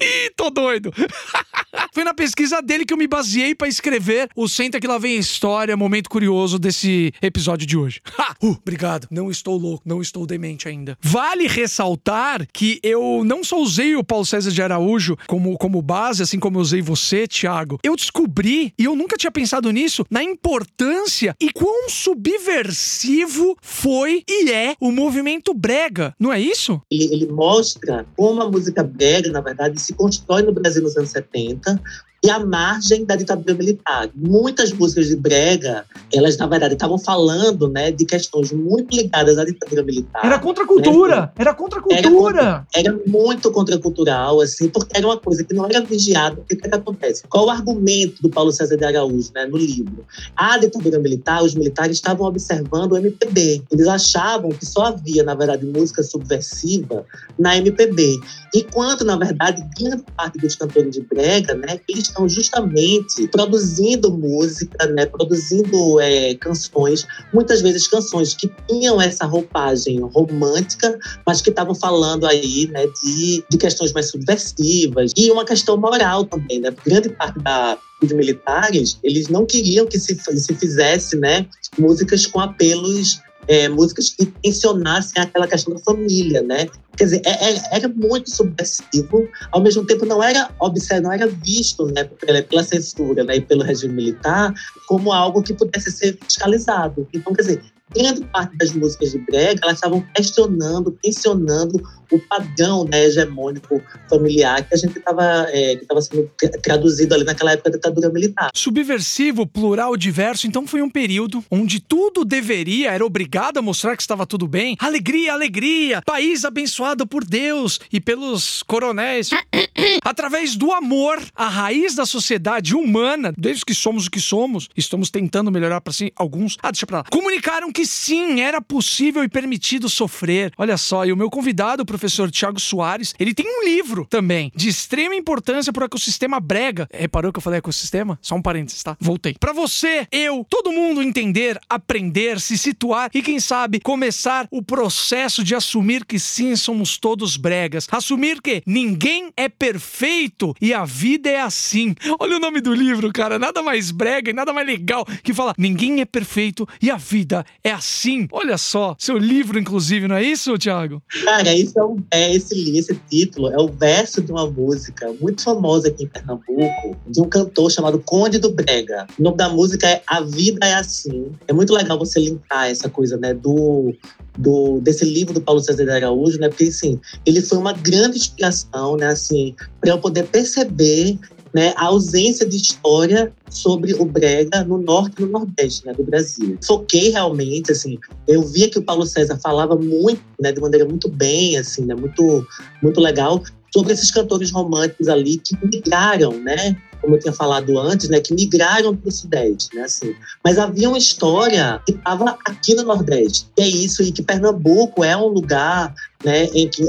Ih, 0.00 0.30
tô 0.36 0.50
doido. 0.50 0.92
Foi 1.92 2.04
na 2.04 2.14
pesquisa 2.14 2.62
dele 2.62 2.84
que 2.84 2.92
eu 2.92 2.96
me 2.96 3.06
baseei 3.06 3.54
para 3.54 3.68
escrever 3.68 4.28
o 4.34 4.48
Senta 4.48 4.80
que 4.80 4.86
lá 4.86 4.98
vem 4.98 5.16
a 5.16 5.20
história, 5.20 5.76
momento 5.76 6.08
curioso 6.08 6.58
desse 6.58 7.12
episódio 7.20 7.66
de 7.66 7.76
hoje. 7.76 8.00
Ha! 8.18 8.34
Uh, 8.42 8.58
obrigado. 8.60 9.06
Não 9.10 9.30
estou 9.30 9.56
louco, 9.56 9.82
não 9.86 10.02
estou 10.02 10.26
demente 10.26 10.66
ainda. 10.66 10.98
Vale 11.00 11.46
ressaltar 11.46 12.46
que 12.52 12.80
eu 12.82 13.22
não 13.24 13.44
só 13.44 13.60
usei 13.60 13.94
o 13.94 14.02
Paulo 14.02 14.26
César 14.26 14.50
de 14.50 14.60
Araújo 14.60 15.16
como, 15.28 15.56
como 15.56 15.80
base, 15.80 16.22
assim 16.22 16.38
como 16.38 16.58
eu 16.58 16.62
usei 16.62 16.82
você, 16.82 17.28
Thiago. 17.28 17.78
Eu 17.82 17.94
descobri, 17.94 18.72
e 18.76 18.84
eu 18.84 18.96
nunca 18.96 19.16
tinha 19.16 19.30
pensado 19.30 19.70
nisso, 19.70 20.04
na 20.10 20.22
importância 20.22 21.36
e 21.40 21.52
quão 21.52 21.88
subversivo 21.88 23.56
foi 23.62 24.24
e 24.28 24.50
é 24.50 24.74
o 24.80 24.90
movimento 24.90 25.54
brega. 25.54 26.12
Não 26.18 26.32
é 26.32 26.40
isso? 26.40 26.80
Ele, 26.90 27.04
ele 27.12 27.26
mostra 27.28 28.04
como 28.16 28.42
a 28.42 28.50
música 28.50 28.82
brega, 28.82 29.30
na 29.30 29.40
verdade, 29.40 29.80
se 29.88 29.94
constrói 29.94 30.42
no 30.42 30.52
Brasil 30.52 30.82
nos 30.82 30.96
anos 30.96 31.10
70, 31.10 31.80
e 32.22 32.30
à 32.30 32.38
margem 32.38 33.04
da 33.04 33.14
ditadura 33.14 33.54
militar. 33.54 34.10
Muitas 34.14 34.72
músicas 34.72 35.06
de 35.06 35.16
brega, 35.16 35.84
elas 36.12 36.36
na 36.36 36.46
verdade 36.46 36.74
estavam 36.74 36.98
falando, 36.98 37.68
né, 37.68 37.92
de 37.92 38.04
questões 38.04 38.52
muito 38.52 38.94
ligadas 38.94 39.38
à 39.38 39.44
ditadura 39.44 39.82
militar. 39.82 40.24
Era 40.24 40.38
contra 40.38 40.64
a 40.64 40.66
cultura, 40.66 41.20
né? 41.20 41.30
era 41.38 41.54
contra 41.54 41.78
a 41.78 41.82
cultura. 41.82 42.66
Era, 42.74 42.88
era 42.88 43.00
muito 43.06 43.50
contracultural, 43.50 44.40
assim, 44.40 44.68
porque 44.68 44.96
era 44.96 45.06
uma 45.06 45.16
coisa 45.16 45.44
que 45.44 45.54
não 45.54 45.64
era 45.64 45.80
vigiada. 45.80 46.40
O 46.40 46.44
que, 46.44 46.56
que 46.56 46.68
acontece? 46.68 47.22
Qual 47.28 47.46
o 47.46 47.50
argumento 47.50 48.20
do 48.20 48.28
Paulo 48.28 48.50
César 48.50 48.76
de 48.76 48.84
Araújo, 48.84 49.30
né, 49.34 49.46
no 49.46 49.56
livro? 49.56 50.04
A 50.36 50.58
ditadura 50.58 50.98
militar, 50.98 51.42
os 51.42 51.54
militares 51.54 51.96
estavam 51.96 52.26
observando 52.26 52.92
o 52.92 52.98
MPB. 52.98 53.62
Eles 53.70 53.86
achavam 53.86 54.50
que 54.50 54.66
só 54.66 54.86
havia, 54.86 55.22
na 55.22 55.34
verdade, 55.34 55.64
música 55.64 56.02
subversiva 56.02 57.04
na 57.38 57.56
MPB. 57.56 58.18
Enquanto, 58.54 59.04
na 59.04 59.16
verdade, 59.16 59.64
grande 59.78 60.02
parte 60.16 60.38
dos 60.38 60.56
cantores 60.56 60.92
de 60.92 61.02
brega, 61.02 61.54
né, 61.54 61.80
eles 61.88 62.07
estão 62.08 62.28
justamente 62.28 63.26
produzindo 63.28 64.10
música, 64.10 64.86
né, 64.86 65.06
produzindo 65.06 66.00
é, 66.00 66.34
canções, 66.34 67.06
muitas 67.32 67.60
vezes 67.60 67.86
canções 67.86 68.34
que 68.34 68.50
tinham 68.68 69.00
essa 69.00 69.24
roupagem 69.24 70.00
romântica, 70.00 70.98
mas 71.26 71.40
que 71.40 71.50
estavam 71.50 71.74
falando 71.74 72.26
aí 72.26 72.66
né, 72.68 72.86
de, 73.02 73.44
de 73.48 73.58
questões 73.58 73.92
mais 73.92 74.10
subversivas 74.10 75.12
e 75.16 75.30
uma 75.30 75.44
questão 75.44 75.76
moral 75.76 76.24
também. 76.24 76.60
Né? 76.60 76.74
Grande 76.84 77.08
parte 77.10 77.38
da, 77.40 77.78
dos 78.00 78.12
militares, 78.12 78.98
eles 79.02 79.28
não 79.28 79.44
queriam 79.44 79.86
que 79.86 79.98
se, 79.98 80.14
se 80.14 80.54
fizesse 80.54 81.16
né, 81.16 81.46
músicas 81.78 82.26
com 82.26 82.40
apelos 82.40 83.20
é, 83.48 83.68
músicas 83.68 84.10
que 84.10 84.26
tensionassem 84.26 85.22
aquela 85.22 85.48
questão 85.48 85.74
da 85.74 85.80
família, 85.80 86.42
né? 86.42 86.68
Quer 86.96 87.04
dizer, 87.04 87.22
é, 87.24 87.52
é, 87.52 87.62
era 87.72 87.88
muito 87.88 88.30
subversivo, 88.30 89.26
ao 89.50 89.62
mesmo 89.62 89.84
tempo 89.86 90.04
não 90.04 90.22
era 90.22 90.50
observado, 90.60 91.04
não 91.04 91.12
era 91.12 91.26
visto 91.26 91.86
né, 91.86 92.04
pela, 92.04 92.42
pela, 92.42 92.62
censura 92.62 93.24
né, 93.24 93.36
e 93.36 93.40
pelo 93.40 93.62
regime 93.62 93.94
militar 93.94 94.52
como 94.86 95.12
algo 95.12 95.42
que 95.42 95.54
pudesse 95.54 95.90
ser 95.90 96.18
fiscalizado. 96.22 97.08
Então, 97.14 97.32
quer 97.32 97.42
dizer, 97.42 97.62
grande 97.94 98.24
parte 98.26 98.56
das 98.56 98.72
músicas 98.72 99.12
de 99.12 99.18
brega, 99.18 99.60
elas 99.62 99.76
estavam 99.76 100.04
questionando, 100.14 100.90
tensionando 101.02 101.82
o 102.10 102.18
padrão 102.18 102.84
né, 102.84 103.04
hegemônico 103.04 103.82
familiar 104.08 104.66
que 104.66 104.74
a 104.74 104.78
gente 104.78 104.98
estava 104.98 105.46
é, 105.50 105.76
que 105.76 105.86
sendo 106.00 106.30
traduzido 106.62 107.14
ali 107.14 107.24
naquela 107.24 107.52
época 107.52 107.70
da 107.70 107.76
ditadura 107.76 108.10
militar. 108.10 108.50
Subversivo, 108.54 109.46
plural, 109.46 109.96
diverso, 109.96 110.46
então 110.46 110.66
foi 110.66 110.80
um 110.80 110.90
período 110.90 111.44
onde 111.50 111.80
tudo 111.80 112.24
deveria, 112.24 112.92
era 112.92 113.04
obrigado 113.04 113.58
a 113.58 113.62
mostrar 113.62 113.96
que 113.96 114.02
estava 114.02 114.26
tudo 114.26 114.46
bem. 114.46 114.76
Alegria, 114.78 115.32
alegria, 115.32 116.02
país 116.02 116.44
abençoado 116.44 117.06
por 117.06 117.24
Deus 117.24 117.80
e 117.92 118.00
pelos 118.00 118.62
coronéis. 118.62 119.30
Através 120.04 120.56
do 120.56 120.72
amor, 120.72 121.20
a 121.34 121.48
raiz 121.48 121.94
da 121.94 122.06
sociedade 122.06 122.74
humana, 122.74 123.32
desde 123.36 123.64
que 123.64 123.74
somos 123.74 124.06
o 124.06 124.10
que 124.10 124.20
somos, 124.20 124.68
estamos 124.76 125.10
tentando 125.10 125.50
melhorar 125.50 125.80
para 125.80 125.92
si 125.92 126.12
alguns. 126.16 126.56
Ah, 126.62 126.70
deixa 126.70 126.86
pra 126.86 126.98
lá. 126.98 127.04
Comunicaram 127.10 127.72
que 127.78 127.86
sim, 127.86 128.40
era 128.40 128.60
possível 128.60 129.22
e 129.22 129.28
permitido 129.28 129.88
sofrer. 129.88 130.52
Olha 130.58 130.76
só, 130.76 131.06
e 131.06 131.12
o 131.12 131.16
meu 131.16 131.30
convidado, 131.30 131.84
o 131.84 131.86
professor 131.86 132.28
Tiago 132.28 132.58
Soares, 132.58 133.14
ele 133.20 133.32
tem 133.32 133.46
um 133.46 133.64
livro 133.64 134.04
também 134.10 134.50
de 134.52 134.68
extrema 134.68 135.14
importância 135.14 135.72
para 135.72 135.82
o 135.82 135.86
ecossistema 135.86 136.40
brega. 136.40 136.88
Reparou 136.92 137.32
que 137.32 137.38
eu 137.38 137.42
falei 137.42 137.60
ecossistema? 137.60 138.18
Só 138.20 138.34
um 138.34 138.42
parênteses, 138.42 138.82
tá? 138.82 138.96
Voltei. 138.98 139.36
Para 139.38 139.52
você, 139.52 140.08
eu, 140.10 140.44
todo 140.50 140.72
mundo 140.72 141.00
entender, 141.00 141.56
aprender, 141.68 142.40
se 142.40 142.58
situar 142.58 143.12
e 143.14 143.22
quem 143.22 143.38
sabe 143.38 143.78
começar 143.78 144.48
o 144.50 144.60
processo 144.60 145.44
de 145.44 145.54
assumir 145.54 146.04
que 146.04 146.18
sim, 146.18 146.56
somos 146.56 146.98
todos 146.98 147.36
bregas. 147.36 147.86
Assumir 147.92 148.42
que 148.42 148.60
ninguém 148.66 149.30
é 149.36 149.48
perfeito 149.48 150.52
e 150.60 150.74
a 150.74 150.84
vida 150.84 151.30
é 151.30 151.40
assim. 151.40 151.94
Olha 152.18 152.38
o 152.38 152.40
nome 152.40 152.60
do 152.60 152.74
livro, 152.74 153.12
cara, 153.12 153.38
nada 153.38 153.62
mais 153.62 153.92
brega 153.92 154.30
e 154.30 154.34
nada 154.34 154.52
mais 154.52 154.66
legal 154.66 155.06
que 155.22 155.32
falar 155.32 155.54
ninguém 155.56 156.00
é 156.00 156.04
perfeito 156.04 156.68
e 156.82 156.90
a 156.90 156.96
vida 156.96 157.46
é 157.62 157.67
é 157.68 157.72
assim. 157.72 158.26
Olha 158.32 158.56
só, 158.56 158.96
seu 158.98 159.18
livro, 159.18 159.58
inclusive, 159.58 160.08
não 160.08 160.16
é 160.16 160.22
isso, 160.22 160.56
Thiago? 160.58 161.02
Cara, 161.24 161.54
isso 161.54 161.78
é, 161.78 161.84
um, 161.84 161.96
é 162.10 162.34
esse, 162.34 162.76
esse 162.76 162.94
título, 163.08 163.48
é 163.48 163.60
o 163.60 163.68
verso 163.68 164.22
de 164.22 164.32
uma 164.32 164.48
música 164.50 165.12
muito 165.20 165.42
famosa 165.42 165.88
aqui 165.88 166.04
em 166.04 166.08
Pernambuco, 166.08 166.96
de 167.06 167.20
um 167.20 167.28
cantor 167.28 167.70
chamado 167.70 167.98
Conde 167.98 168.38
do 168.38 168.50
Brega. 168.50 169.06
O 169.18 169.22
nome 169.22 169.36
da 169.36 169.48
música 169.48 169.86
é 169.86 170.02
A 170.06 170.20
Vida 170.20 170.66
é 170.66 170.74
Assim. 170.74 171.32
É 171.46 171.52
muito 171.52 171.72
legal 171.72 171.98
você 171.98 172.20
linkar 172.20 172.68
essa 172.68 172.88
coisa, 172.88 173.16
né, 173.16 173.34
do, 173.34 173.94
do, 174.36 174.80
desse 174.80 175.04
livro 175.04 175.34
do 175.34 175.40
Paulo 175.40 175.60
César 175.60 175.84
de 175.84 175.90
Araújo, 175.90 176.38
né? 176.38 176.48
Porque 176.48 176.64
assim, 176.64 177.00
ele 177.26 177.42
foi 177.42 177.58
uma 177.58 177.72
grande 177.72 178.16
inspiração, 178.16 178.96
né? 178.96 179.08
Assim, 179.08 179.54
para 179.80 179.90
eu 179.90 179.98
poder 179.98 180.26
perceber 180.26 181.18
né, 181.58 181.74
a 181.76 181.86
ausência 181.86 182.48
de 182.48 182.56
história 182.56 183.32
sobre 183.50 183.92
o 183.94 184.04
brega 184.04 184.62
no 184.62 184.78
norte 184.78 185.16
e 185.18 185.22
no 185.22 185.28
nordeste 185.28 185.84
né, 185.84 185.92
do 185.92 186.04
Brasil. 186.04 186.56
Foquei 186.64 187.10
realmente, 187.10 187.72
assim, 187.72 187.98
eu 188.28 188.42
via 188.46 188.70
que 188.70 188.78
o 188.78 188.82
Paulo 188.82 189.04
César 189.04 189.36
falava 189.42 189.74
muito, 189.74 190.22
né, 190.40 190.52
de 190.52 190.60
maneira 190.60 190.86
muito 190.86 191.08
bem, 191.08 191.56
assim, 191.56 191.84
né, 191.84 191.96
muito, 191.96 192.46
muito 192.80 193.00
legal, 193.00 193.42
sobre 193.72 193.92
esses 193.92 194.12
cantores 194.12 194.52
românticos 194.52 195.08
ali 195.08 195.38
que 195.38 195.58
migraram, 195.66 196.30
né, 196.30 196.76
como 197.00 197.16
eu 197.16 197.18
tinha 197.18 197.32
falado 197.32 197.76
antes, 197.76 198.08
né, 198.08 198.20
que 198.20 198.32
migraram 198.32 198.96
para 198.96 199.08
o 199.08 199.12
Sudeste, 199.12 199.74
né, 199.74 199.82
assim. 199.82 200.14
Mas 200.44 200.58
havia 200.58 200.88
uma 200.88 200.98
história 200.98 201.82
que 201.84 201.92
estava 201.92 202.38
aqui 202.44 202.76
no 202.76 202.84
Nordeste. 202.84 203.48
E 203.58 203.62
é 203.62 203.66
isso, 203.66 204.00
e 204.04 204.12
que 204.12 204.22
Pernambuco 204.22 205.02
é 205.02 205.16
um 205.16 205.26
lugar, 205.26 205.92
né, 206.24 206.44
em 206.46 206.68
que, 206.68 206.84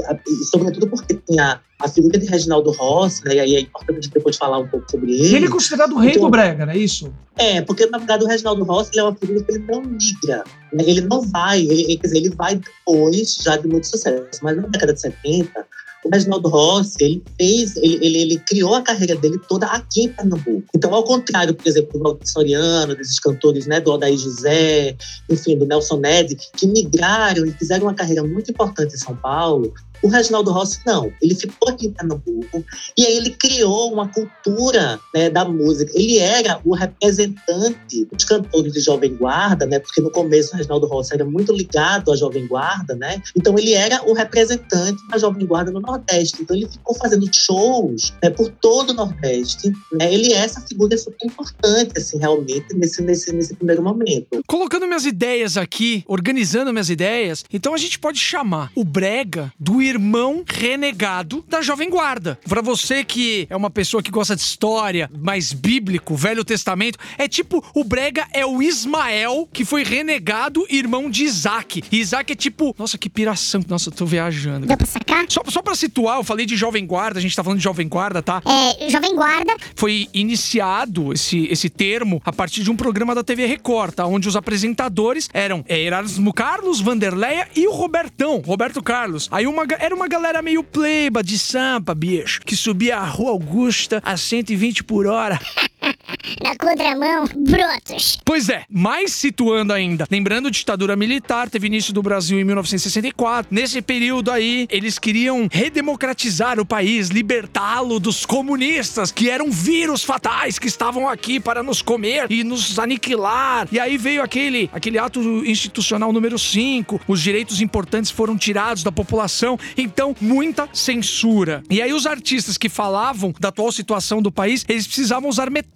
sobretudo 0.50 0.88
porque 0.88 1.14
tinha 1.14 1.60
a 1.78 1.88
figura 1.88 2.18
de 2.18 2.26
Reginaldo 2.26 2.70
Rossi, 2.72 3.24
né, 3.24 3.36
e 3.36 3.40
aí 3.40 3.56
é 3.56 3.60
importante 3.60 4.10
depois 4.10 4.36
falar 4.36 4.58
um 4.58 4.68
pouco 4.68 4.90
sobre 4.90 5.12
ele. 5.12 5.36
Ele 5.36 5.46
é 5.46 5.50
considerado 5.50 5.92
o 5.92 5.98
rei 5.98 6.10
então, 6.10 6.24
do 6.24 6.30
brega, 6.30 6.66
não 6.66 6.72
é 6.72 6.76
isso? 6.76 7.12
É, 7.38 7.62
porque 7.62 7.86
na 7.86 7.98
verdade 7.98 8.24
o 8.24 8.26
Reginaldo 8.26 8.64
Rossi 8.64 8.98
é 8.98 9.02
uma 9.02 9.14
figura 9.14 9.42
que 9.42 9.52
ele 9.52 9.64
não 9.66 9.82
migra, 9.82 10.44
né, 10.72 10.84
ele 10.86 11.00
não 11.02 11.22
vai, 11.22 11.60
ele, 11.60 11.96
quer 11.96 12.08
dizer, 12.08 12.18
ele 12.18 12.30
vai 12.30 12.56
depois 12.56 13.36
já 13.42 13.56
de 13.56 13.68
muito 13.68 13.86
sucesso, 13.86 14.40
mas 14.42 14.56
na 14.56 14.66
década 14.66 14.92
de 14.92 15.00
70 15.00 15.66
o 16.04 16.08
Reginaldo 16.08 16.48
Rossi, 16.48 16.96
ele 17.00 17.22
fez, 17.38 17.76
ele, 17.76 17.98
ele, 18.00 18.18
ele, 18.18 18.38
criou 18.38 18.74
a 18.74 18.82
carreira 18.82 19.14
dele 19.16 19.38
toda 19.48 19.66
aqui 19.66 20.04
em 20.04 20.08
Pernambuco. 20.08 20.64
Então, 20.74 20.94
ao 20.94 21.04
contrário, 21.04 21.54
por 21.54 21.66
exemplo, 21.66 21.92
do 21.92 22.02
Valdir 22.02 22.28
Soriano, 22.28 22.94
desses 22.94 23.18
cantores, 23.18 23.66
né, 23.66 23.80
do 23.80 23.92
Odaí 23.92 24.16
José, 24.16 24.96
enfim, 25.28 25.58
do 25.58 25.66
Nelson 25.66 25.98
Ned, 25.98 26.36
que 26.56 26.66
migraram 26.66 27.44
e 27.44 27.52
fizeram 27.52 27.86
uma 27.86 27.94
carreira 27.94 28.22
muito 28.22 28.50
importante 28.50 28.94
em 28.94 28.98
São 28.98 29.14
Paulo, 29.14 29.72
o 30.02 30.08
Reginaldo 30.08 30.50
Rossi, 30.50 30.80
não. 30.86 31.12
Ele 31.22 31.34
ficou 31.34 31.68
aqui 31.68 31.86
em 31.86 31.92
Pernambuco 31.92 32.64
e 32.96 33.04
aí 33.04 33.16
ele 33.16 33.30
criou 33.30 33.92
uma 33.92 34.08
cultura 34.08 34.98
né, 35.14 35.30
da 35.30 35.44
música. 35.44 35.92
Ele 35.94 36.18
era 36.18 36.60
o 36.64 36.74
representante 36.74 38.04
dos 38.06 38.24
cantores 38.24 38.72
de 38.72 38.80
Jovem 38.80 39.14
Guarda, 39.14 39.66
né? 39.66 39.78
Porque 39.78 40.00
no 40.00 40.10
começo 40.10 40.52
o 40.52 40.56
Reginaldo 40.56 40.86
Rossi 40.86 41.14
era 41.14 41.24
muito 41.24 41.52
ligado 41.52 42.12
à 42.12 42.16
Jovem 42.16 42.46
Guarda, 42.46 42.94
né? 42.94 43.22
Então 43.36 43.58
ele 43.58 43.72
era 43.72 44.02
o 44.08 44.12
representante 44.12 45.00
da 45.08 45.18
Jovem 45.18 45.46
Guarda 45.46 45.70
no 45.70 45.80
Nordeste. 45.80 46.42
Então 46.42 46.56
ele 46.56 46.68
ficou 46.68 46.94
fazendo 46.94 47.28
shows 47.32 48.12
né, 48.22 48.30
por 48.30 48.50
todo 48.50 48.90
o 48.90 48.94
Nordeste. 48.94 49.72
Né? 49.92 50.12
Ele 50.12 50.32
é 50.32 50.38
essa 50.38 50.60
figura 50.60 50.96
super 50.96 51.26
importante, 51.26 51.92
assim, 51.96 52.18
realmente, 52.18 52.74
nesse, 52.74 53.02
nesse, 53.02 53.32
nesse 53.32 53.54
primeiro 53.54 53.82
momento. 53.82 54.42
Colocando 54.46 54.86
minhas 54.86 55.04
ideias 55.04 55.56
aqui, 55.56 56.04
organizando 56.06 56.72
minhas 56.72 56.90
ideias, 56.90 57.44
então 57.52 57.74
a 57.74 57.78
gente 57.78 57.98
pode 57.98 58.18
chamar 58.18 58.70
o 58.74 58.84
Brega 58.84 59.52
do 59.58 59.80
irmão 59.90 60.44
renegado 60.46 61.44
da 61.48 61.60
Jovem 61.60 61.90
Guarda. 61.90 62.38
Para 62.48 62.62
você 62.62 63.04
que 63.04 63.46
é 63.50 63.56
uma 63.56 63.70
pessoa 63.70 64.02
que 64.02 64.10
gosta 64.10 64.34
de 64.34 64.42
história, 64.42 65.10
mais 65.18 65.52
bíblico, 65.52 66.14
Velho 66.14 66.44
Testamento, 66.44 66.98
é 67.18 67.28
tipo 67.28 67.64
o 67.74 67.84
Brega 67.84 68.26
é 68.32 68.46
o 68.46 68.62
Ismael 68.62 69.48
que 69.52 69.64
foi 69.64 69.82
renegado 69.82 70.64
irmão 70.68 71.10
de 71.10 71.24
Isaac. 71.24 71.82
E 71.90 71.98
Isaac 71.98 72.32
é 72.32 72.36
tipo, 72.36 72.74
nossa, 72.78 72.96
que 72.96 73.10
piração. 73.10 73.60
Nossa, 73.68 73.88
eu 73.88 73.92
tô 73.92 74.06
viajando. 74.06 74.66
Deu 74.66 74.76
pra 74.76 74.86
sacar? 74.86 75.24
Só, 75.28 75.42
só 75.48 75.60
pra 75.62 75.74
situar, 75.74 76.18
eu 76.18 76.24
falei 76.24 76.46
de 76.46 76.56
Jovem 76.56 76.86
Guarda, 76.86 77.18
a 77.18 77.22
gente 77.22 77.34
tá 77.34 77.42
falando 77.42 77.58
de 77.58 77.64
Jovem 77.64 77.88
Guarda, 77.88 78.22
tá? 78.22 78.42
É, 78.46 78.88
Jovem 78.88 79.14
Guarda. 79.14 79.56
Foi 79.74 80.08
iniciado 80.14 81.12
esse, 81.12 81.46
esse 81.46 81.68
termo 81.68 82.22
a 82.24 82.32
partir 82.32 82.62
de 82.62 82.70
um 82.70 82.76
programa 82.76 83.14
da 83.14 83.22
TV 83.22 83.46
Record, 83.46 83.94
tá? 83.94 84.06
Onde 84.06 84.28
os 84.28 84.36
apresentadores 84.36 85.28
eram 85.32 85.64
é, 85.68 85.80
Erasmo 85.80 86.32
Carlos, 86.32 86.80
Vanderleia 86.80 87.48
e 87.54 87.66
o 87.66 87.72
Robertão, 87.72 88.38
Roberto 88.44 88.82
Carlos. 88.82 89.28
Aí 89.30 89.46
uma, 89.46 89.64
era 89.80 89.94
uma 89.94 90.06
galera 90.06 90.42
meio 90.42 90.62
pleiba 90.62 91.22
de 91.22 91.38
sampa, 91.38 91.94
bicho, 91.94 92.42
que 92.44 92.54
subia 92.54 92.98
a 92.98 93.04
Rua 93.04 93.30
Augusta 93.30 94.02
a 94.04 94.14
120 94.14 94.84
por 94.84 95.06
hora. 95.06 95.40
Na 96.42 96.56
contramão, 96.56 97.26
brotos. 97.36 98.18
Pois 98.24 98.48
é, 98.48 98.64
mais 98.68 99.12
situando 99.12 99.72
ainda, 99.72 100.06
lembrando 100.10 100.50
ditadura 100.50 100.96
militar, 100.96 101.48
teve 101.48 101.66
início 101.66 101.92
do 101.92 102.02
Brasil 102.02 102.38
em 102.38 102.44
1964. 102.44 103.48
Nesse 103.50 103.80
período 103.82 104.30
aí, 104.30 104.66
eles 104.70 104.98
queriam 104.98 105.48
redemocratizar 105.50 106.58
o 106.60 106.64
país, 106.64 107.08
libertá-lo 107.08 107.98
dos 107.98 108.26
comunistas, 108.26 109.10
que 109.10 109.30
eram 109.30 109.50
vírus 109.50 110.02
fatais 110.04 110.58
que 110.58 110.68
estavam 110.68 111.08
aqui 111.08 111.40
para 111.40 111.62
nos 111.62 111.82
comer 111.82 112.26
e 112.30 112.44
nos 112.44 112.78
aniquilar. 112.78 113.68
E 113.72 113.78
aí 113.78 113.96
veio 113.96 114.22
aquele, 114.22 114.70
aquele 114.72 114.98
ato 114.98 115.20
institucional 115.44 116.12
número 116.12 116.38
5, 116.38 117.00
os 117.06 117.20
direitos 117.20 117.60
importantes 117.60 118.10
foram 118.10 118.36
tirados 118.36 118.82
da 118.82 118.92
população, 118.92 119.58
então 119.76 120.14
muita 120.20 120.68
censura. 120.72 121.62
E 121.70 121.80
aí 121.80 121.92
os 121.92 122.06
artistas 122.06 122.56
que 122.56 122.68
falavam 122.68 123.34
da 123.38 123.48
atual 123.48 123.72
situação 123.72 124.22
do 124.22 124.30
país, 124.30 124.64
eles 124.68 124.86
precisavam 124.86 125.28
usar 125.28 125.50
metáforas. 125.50 125.69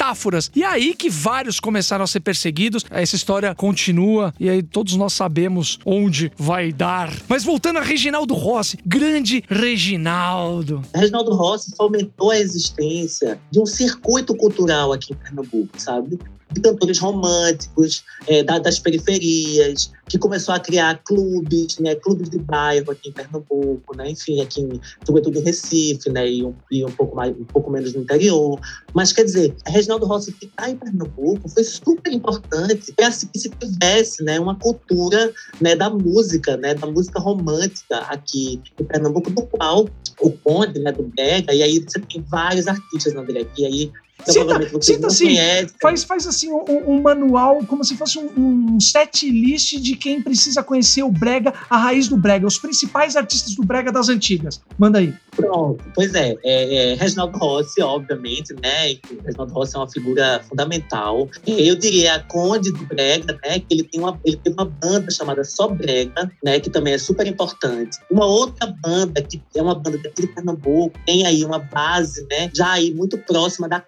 E 0.55 0.63
aí 0.63 0.95
que 0.95 1.09
vários 1.09 1.59
começaram 1.59 2.05
a 2.05 2.07
ser 2.07 2.21
perseguidos. 2.21 2.85
Essa 2.91 3.17
história 3.17 3.55
continua 3.55 4.35
e 4.39 4.49
aí 4.49 4.63
todos 4.63 4.97
nós 4.97 5.13
sabemos 5.13 5.79
onde 5.85 6.31
vai 6.37 6.73
dar. 6.73 7.13
Mas 7.29 7.45
voltando 7.45 7.79
a 7.79 7.83
Reginaldo 7.83 8.35
Rossi, 8.35 8.79
grande 8.85 9.43
Reginaldo. 9.49 10.83
Reginaldo 10.95 11.35
Rossi 11.35 11.75
fomentou 11.77 12.31
a 12.31 12.39
existência 12.39 13.41
de 13.51 13.61
um 13.61 13.67
circuito 13.67 14.35
cultural 14.35 14.93
aqui 14.93 15.13
em 15.13 15.17
Pernambuco, 15.17 15.81
sabe? 15.81 16.19
De 16.53 16.61
cantores 16.61 16.99
românticos, 16.99 18.05
é, 18.27 18.43
das 18.43 18.79
periferias, 18.79 19.91
que 20.09 20.19
começou 20.19 20.55
a 20.55 20.61
criar 20.61 21.01
clubes, 21.05 21.79
né, 21.79 21.95
clubes 21.95 22.29
de 22.29 22.39
bairro 22.39 22.91
aqui 22.91 23.09
em 23.09 23.13
Pernambuco, 23.13 23.97
né, 23.97 24.11
enfim, 24.11 24.41
aqui 24.41 24.61
em, 24.61 24.81
sobretudo 25.05 25.39
em 25.39 25.43
Recife, 25.43 26.11
né, 26.11 26.31
e 26.31 26.45
um, 26.45 26.55
e 26.71 26.85
um 26.85 26.91
pouco 26.91 27.17
mais, 27.17 27.35
um 27.37 27.45
pouco 27.45 27.71
menos 27.71 27.95
no 27.95 28.03
interior. 28.03 28.61
Mas 28.93 29.13
quer 29.13 29.25
dizer, 29.25 29.55
Reginaldo 29.67 30.07
Rossi 30.07 30.33
ficar 30.33 30.71
em 30.71 30.77
Pernambuco 30.77 31.49
foi 31.49 31.65
super 31.65 32.13
importante 32.13 32.93
para 32.93 33.11
que 33.11 33.39
se 33.39 33.51
tivesse, 33.51 34.23
né, 34.23 34.39
uma 34.39 34.59
cultura, 34.59 35.33
né, 35.61 35.75
da 35.75 35.89
música, 35.91 36.57
né, 36.57 36.75
da 36.75 36.87
música 36.87 37.19
romântica 37.19 37.99
aqui 38.09 38.61
em 38.79 38.85
Pernambuco, 38.85 39.31
do 39.31 39.43
qual 39.47 39.89
o 40.21 40.31
Conde, 40.31 40.79
né, 40.79 40.93
do 40.93 41.03
Brega, 41.03 41.53
e 41.55 41.63
aí 41.63 41.79
você 41.79 41.99
tem 42.01 42.23
vários 42.23 42.67
artistas, 42.67 43.15
André, 43.15 43.45
que 43.45 43.65
aí 43.65 43.91
Cita, 44.27 44.83
cita 44.83 45.07
assim, 45.07 45.37
faz, 45.81 46.05
faz 46.05 46.27
assim 46.27 46.51
um, 46.51 46.65
um, 46.87 47.03
manual, 47.03 47.65
como 47.67 47.85
se 47.85 47.97
fosse 47.97 48.19
um, 48.19 48.75
um 48.75 48.81
set 48.81 49.29
list 49.29 49.77
de 49.81 49.97
quem 49.97 50.23
precisa 50.23 50.63
conhecer 50.63 51.03
o 51.03 51.11
Brega, 51.11 51.53
a 51.69 51.77
raiz 51.77 52.09
do 52.09 52.17
Brega, 52.17 52.47
os 52.47 52.59
principais 52.59 53.17
artistas 53.17 53.55
do 53.55 53.65
Brega 53.65 53.93
das 53.93 54.09
antigas. 54.09 54.61
Manda 54.79 54.99
aí. 54.99 55.15
Pronto, 55.37 55.85
pois 55.95 56.15
é, 56.15 56.37
é, 56.45 56.93
é 56.93 56.95
Reginaldo 56.95 57.37
Rossi, 57.39 57.83
obviamente, 57.83 58.55
né? 58.63 58.97
Reginaldo 59.25 59.53
Rossi 59.53 59.75
é 59.75 59.79
uma 59.79 59.91
figura 59.91 60.41
fundamental. 60.49 61.29
Eu 61.47 61.77
diria 61.77 62.15
a 62.15 62.21
Conde 62.21 62.73
do 62.73 62.87
Brega, 62.87 63.39
né? 63.45 63.59
Que 63.59 63.67
ele 63.71 63.83
tem 63.83 64.01
uma, 64.01 64.19
ele 64.25 64.37
tem 64.37 64.53
uma 64.53 64.65
banda 64.65 65.11
chamada 65.11 65.43
Só 65.45 65.69
Brega, 65.69 66.31
né? 66.43 66.61
Que 66.61 66.71
também 66.71 66.95
é 66.95 66.99
super 66.99 67.27
importante. 67.27 67.99
Uma 68.11 68.27
outra 68.27 68.75
banda 68.83 69.23
que 69.23 69.43
é 69.55 69.63
uma 69.63 69.75
banda 69.75 69.99
daqui 69.99 70.23
de 70.23 70.29
Pernambuco, 70.29 70.99
tem 71.05 71.27
aí 71.27 71.45
uma 71.45 71.59
base, 71.59 72.27
né? 72.31 72.51
Já 72.55 72.73
aí 72.73 72.95
muito 72.95 73.19
próxima 73.19 73.69
da 73.69 73.81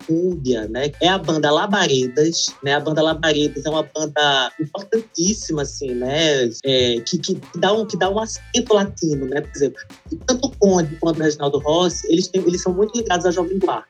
Né? 0.68 0.92
É 1.00 1.08
a 1.08 1.18
banda 1.18 1.50
Labaredas, 1.50 2.46
né? 2.62 2.74
A 2.74 2.80
banda 2.80 3.02
Labaredas 3.02 3.64
é 3.64 3.70
uma 3.70 3.82
banda 3.82 4.52
importantíssima, 4.60 5.62
assim, 5.62 5.94
né? 5.94 6.48
É, 6.64 7.00
que, 7.00 7.18
que, 7.18 7.40
dá 7.56 7.72
um, 7.72 7.86
que 7.86 7.96
dá 7.96 8.10
um 8.10 8.18
acento 8.18 8.74
latino, 8.74 9.26
né? 9.26 9.40
Por 9.40 9.56
exemplo, 9.56 9.80
tanto 10.26 10.46
o 10.48 10.56
Conde 10.58 10.96
quanto 10.96 11.20
o 11.20 11.22
Reginaldo 11.22 11.58
Rossi, 11.58 12.06
eles, 12.10 12.28
têm, 12.28 12.42
eles 12.42 12.62
são 12.62 12.72
muito 12.72 12.96
ligados 12.96 13.26
à 13.26 13.30
Jovem 13.30 13.58
Guarda. 13.58 13.86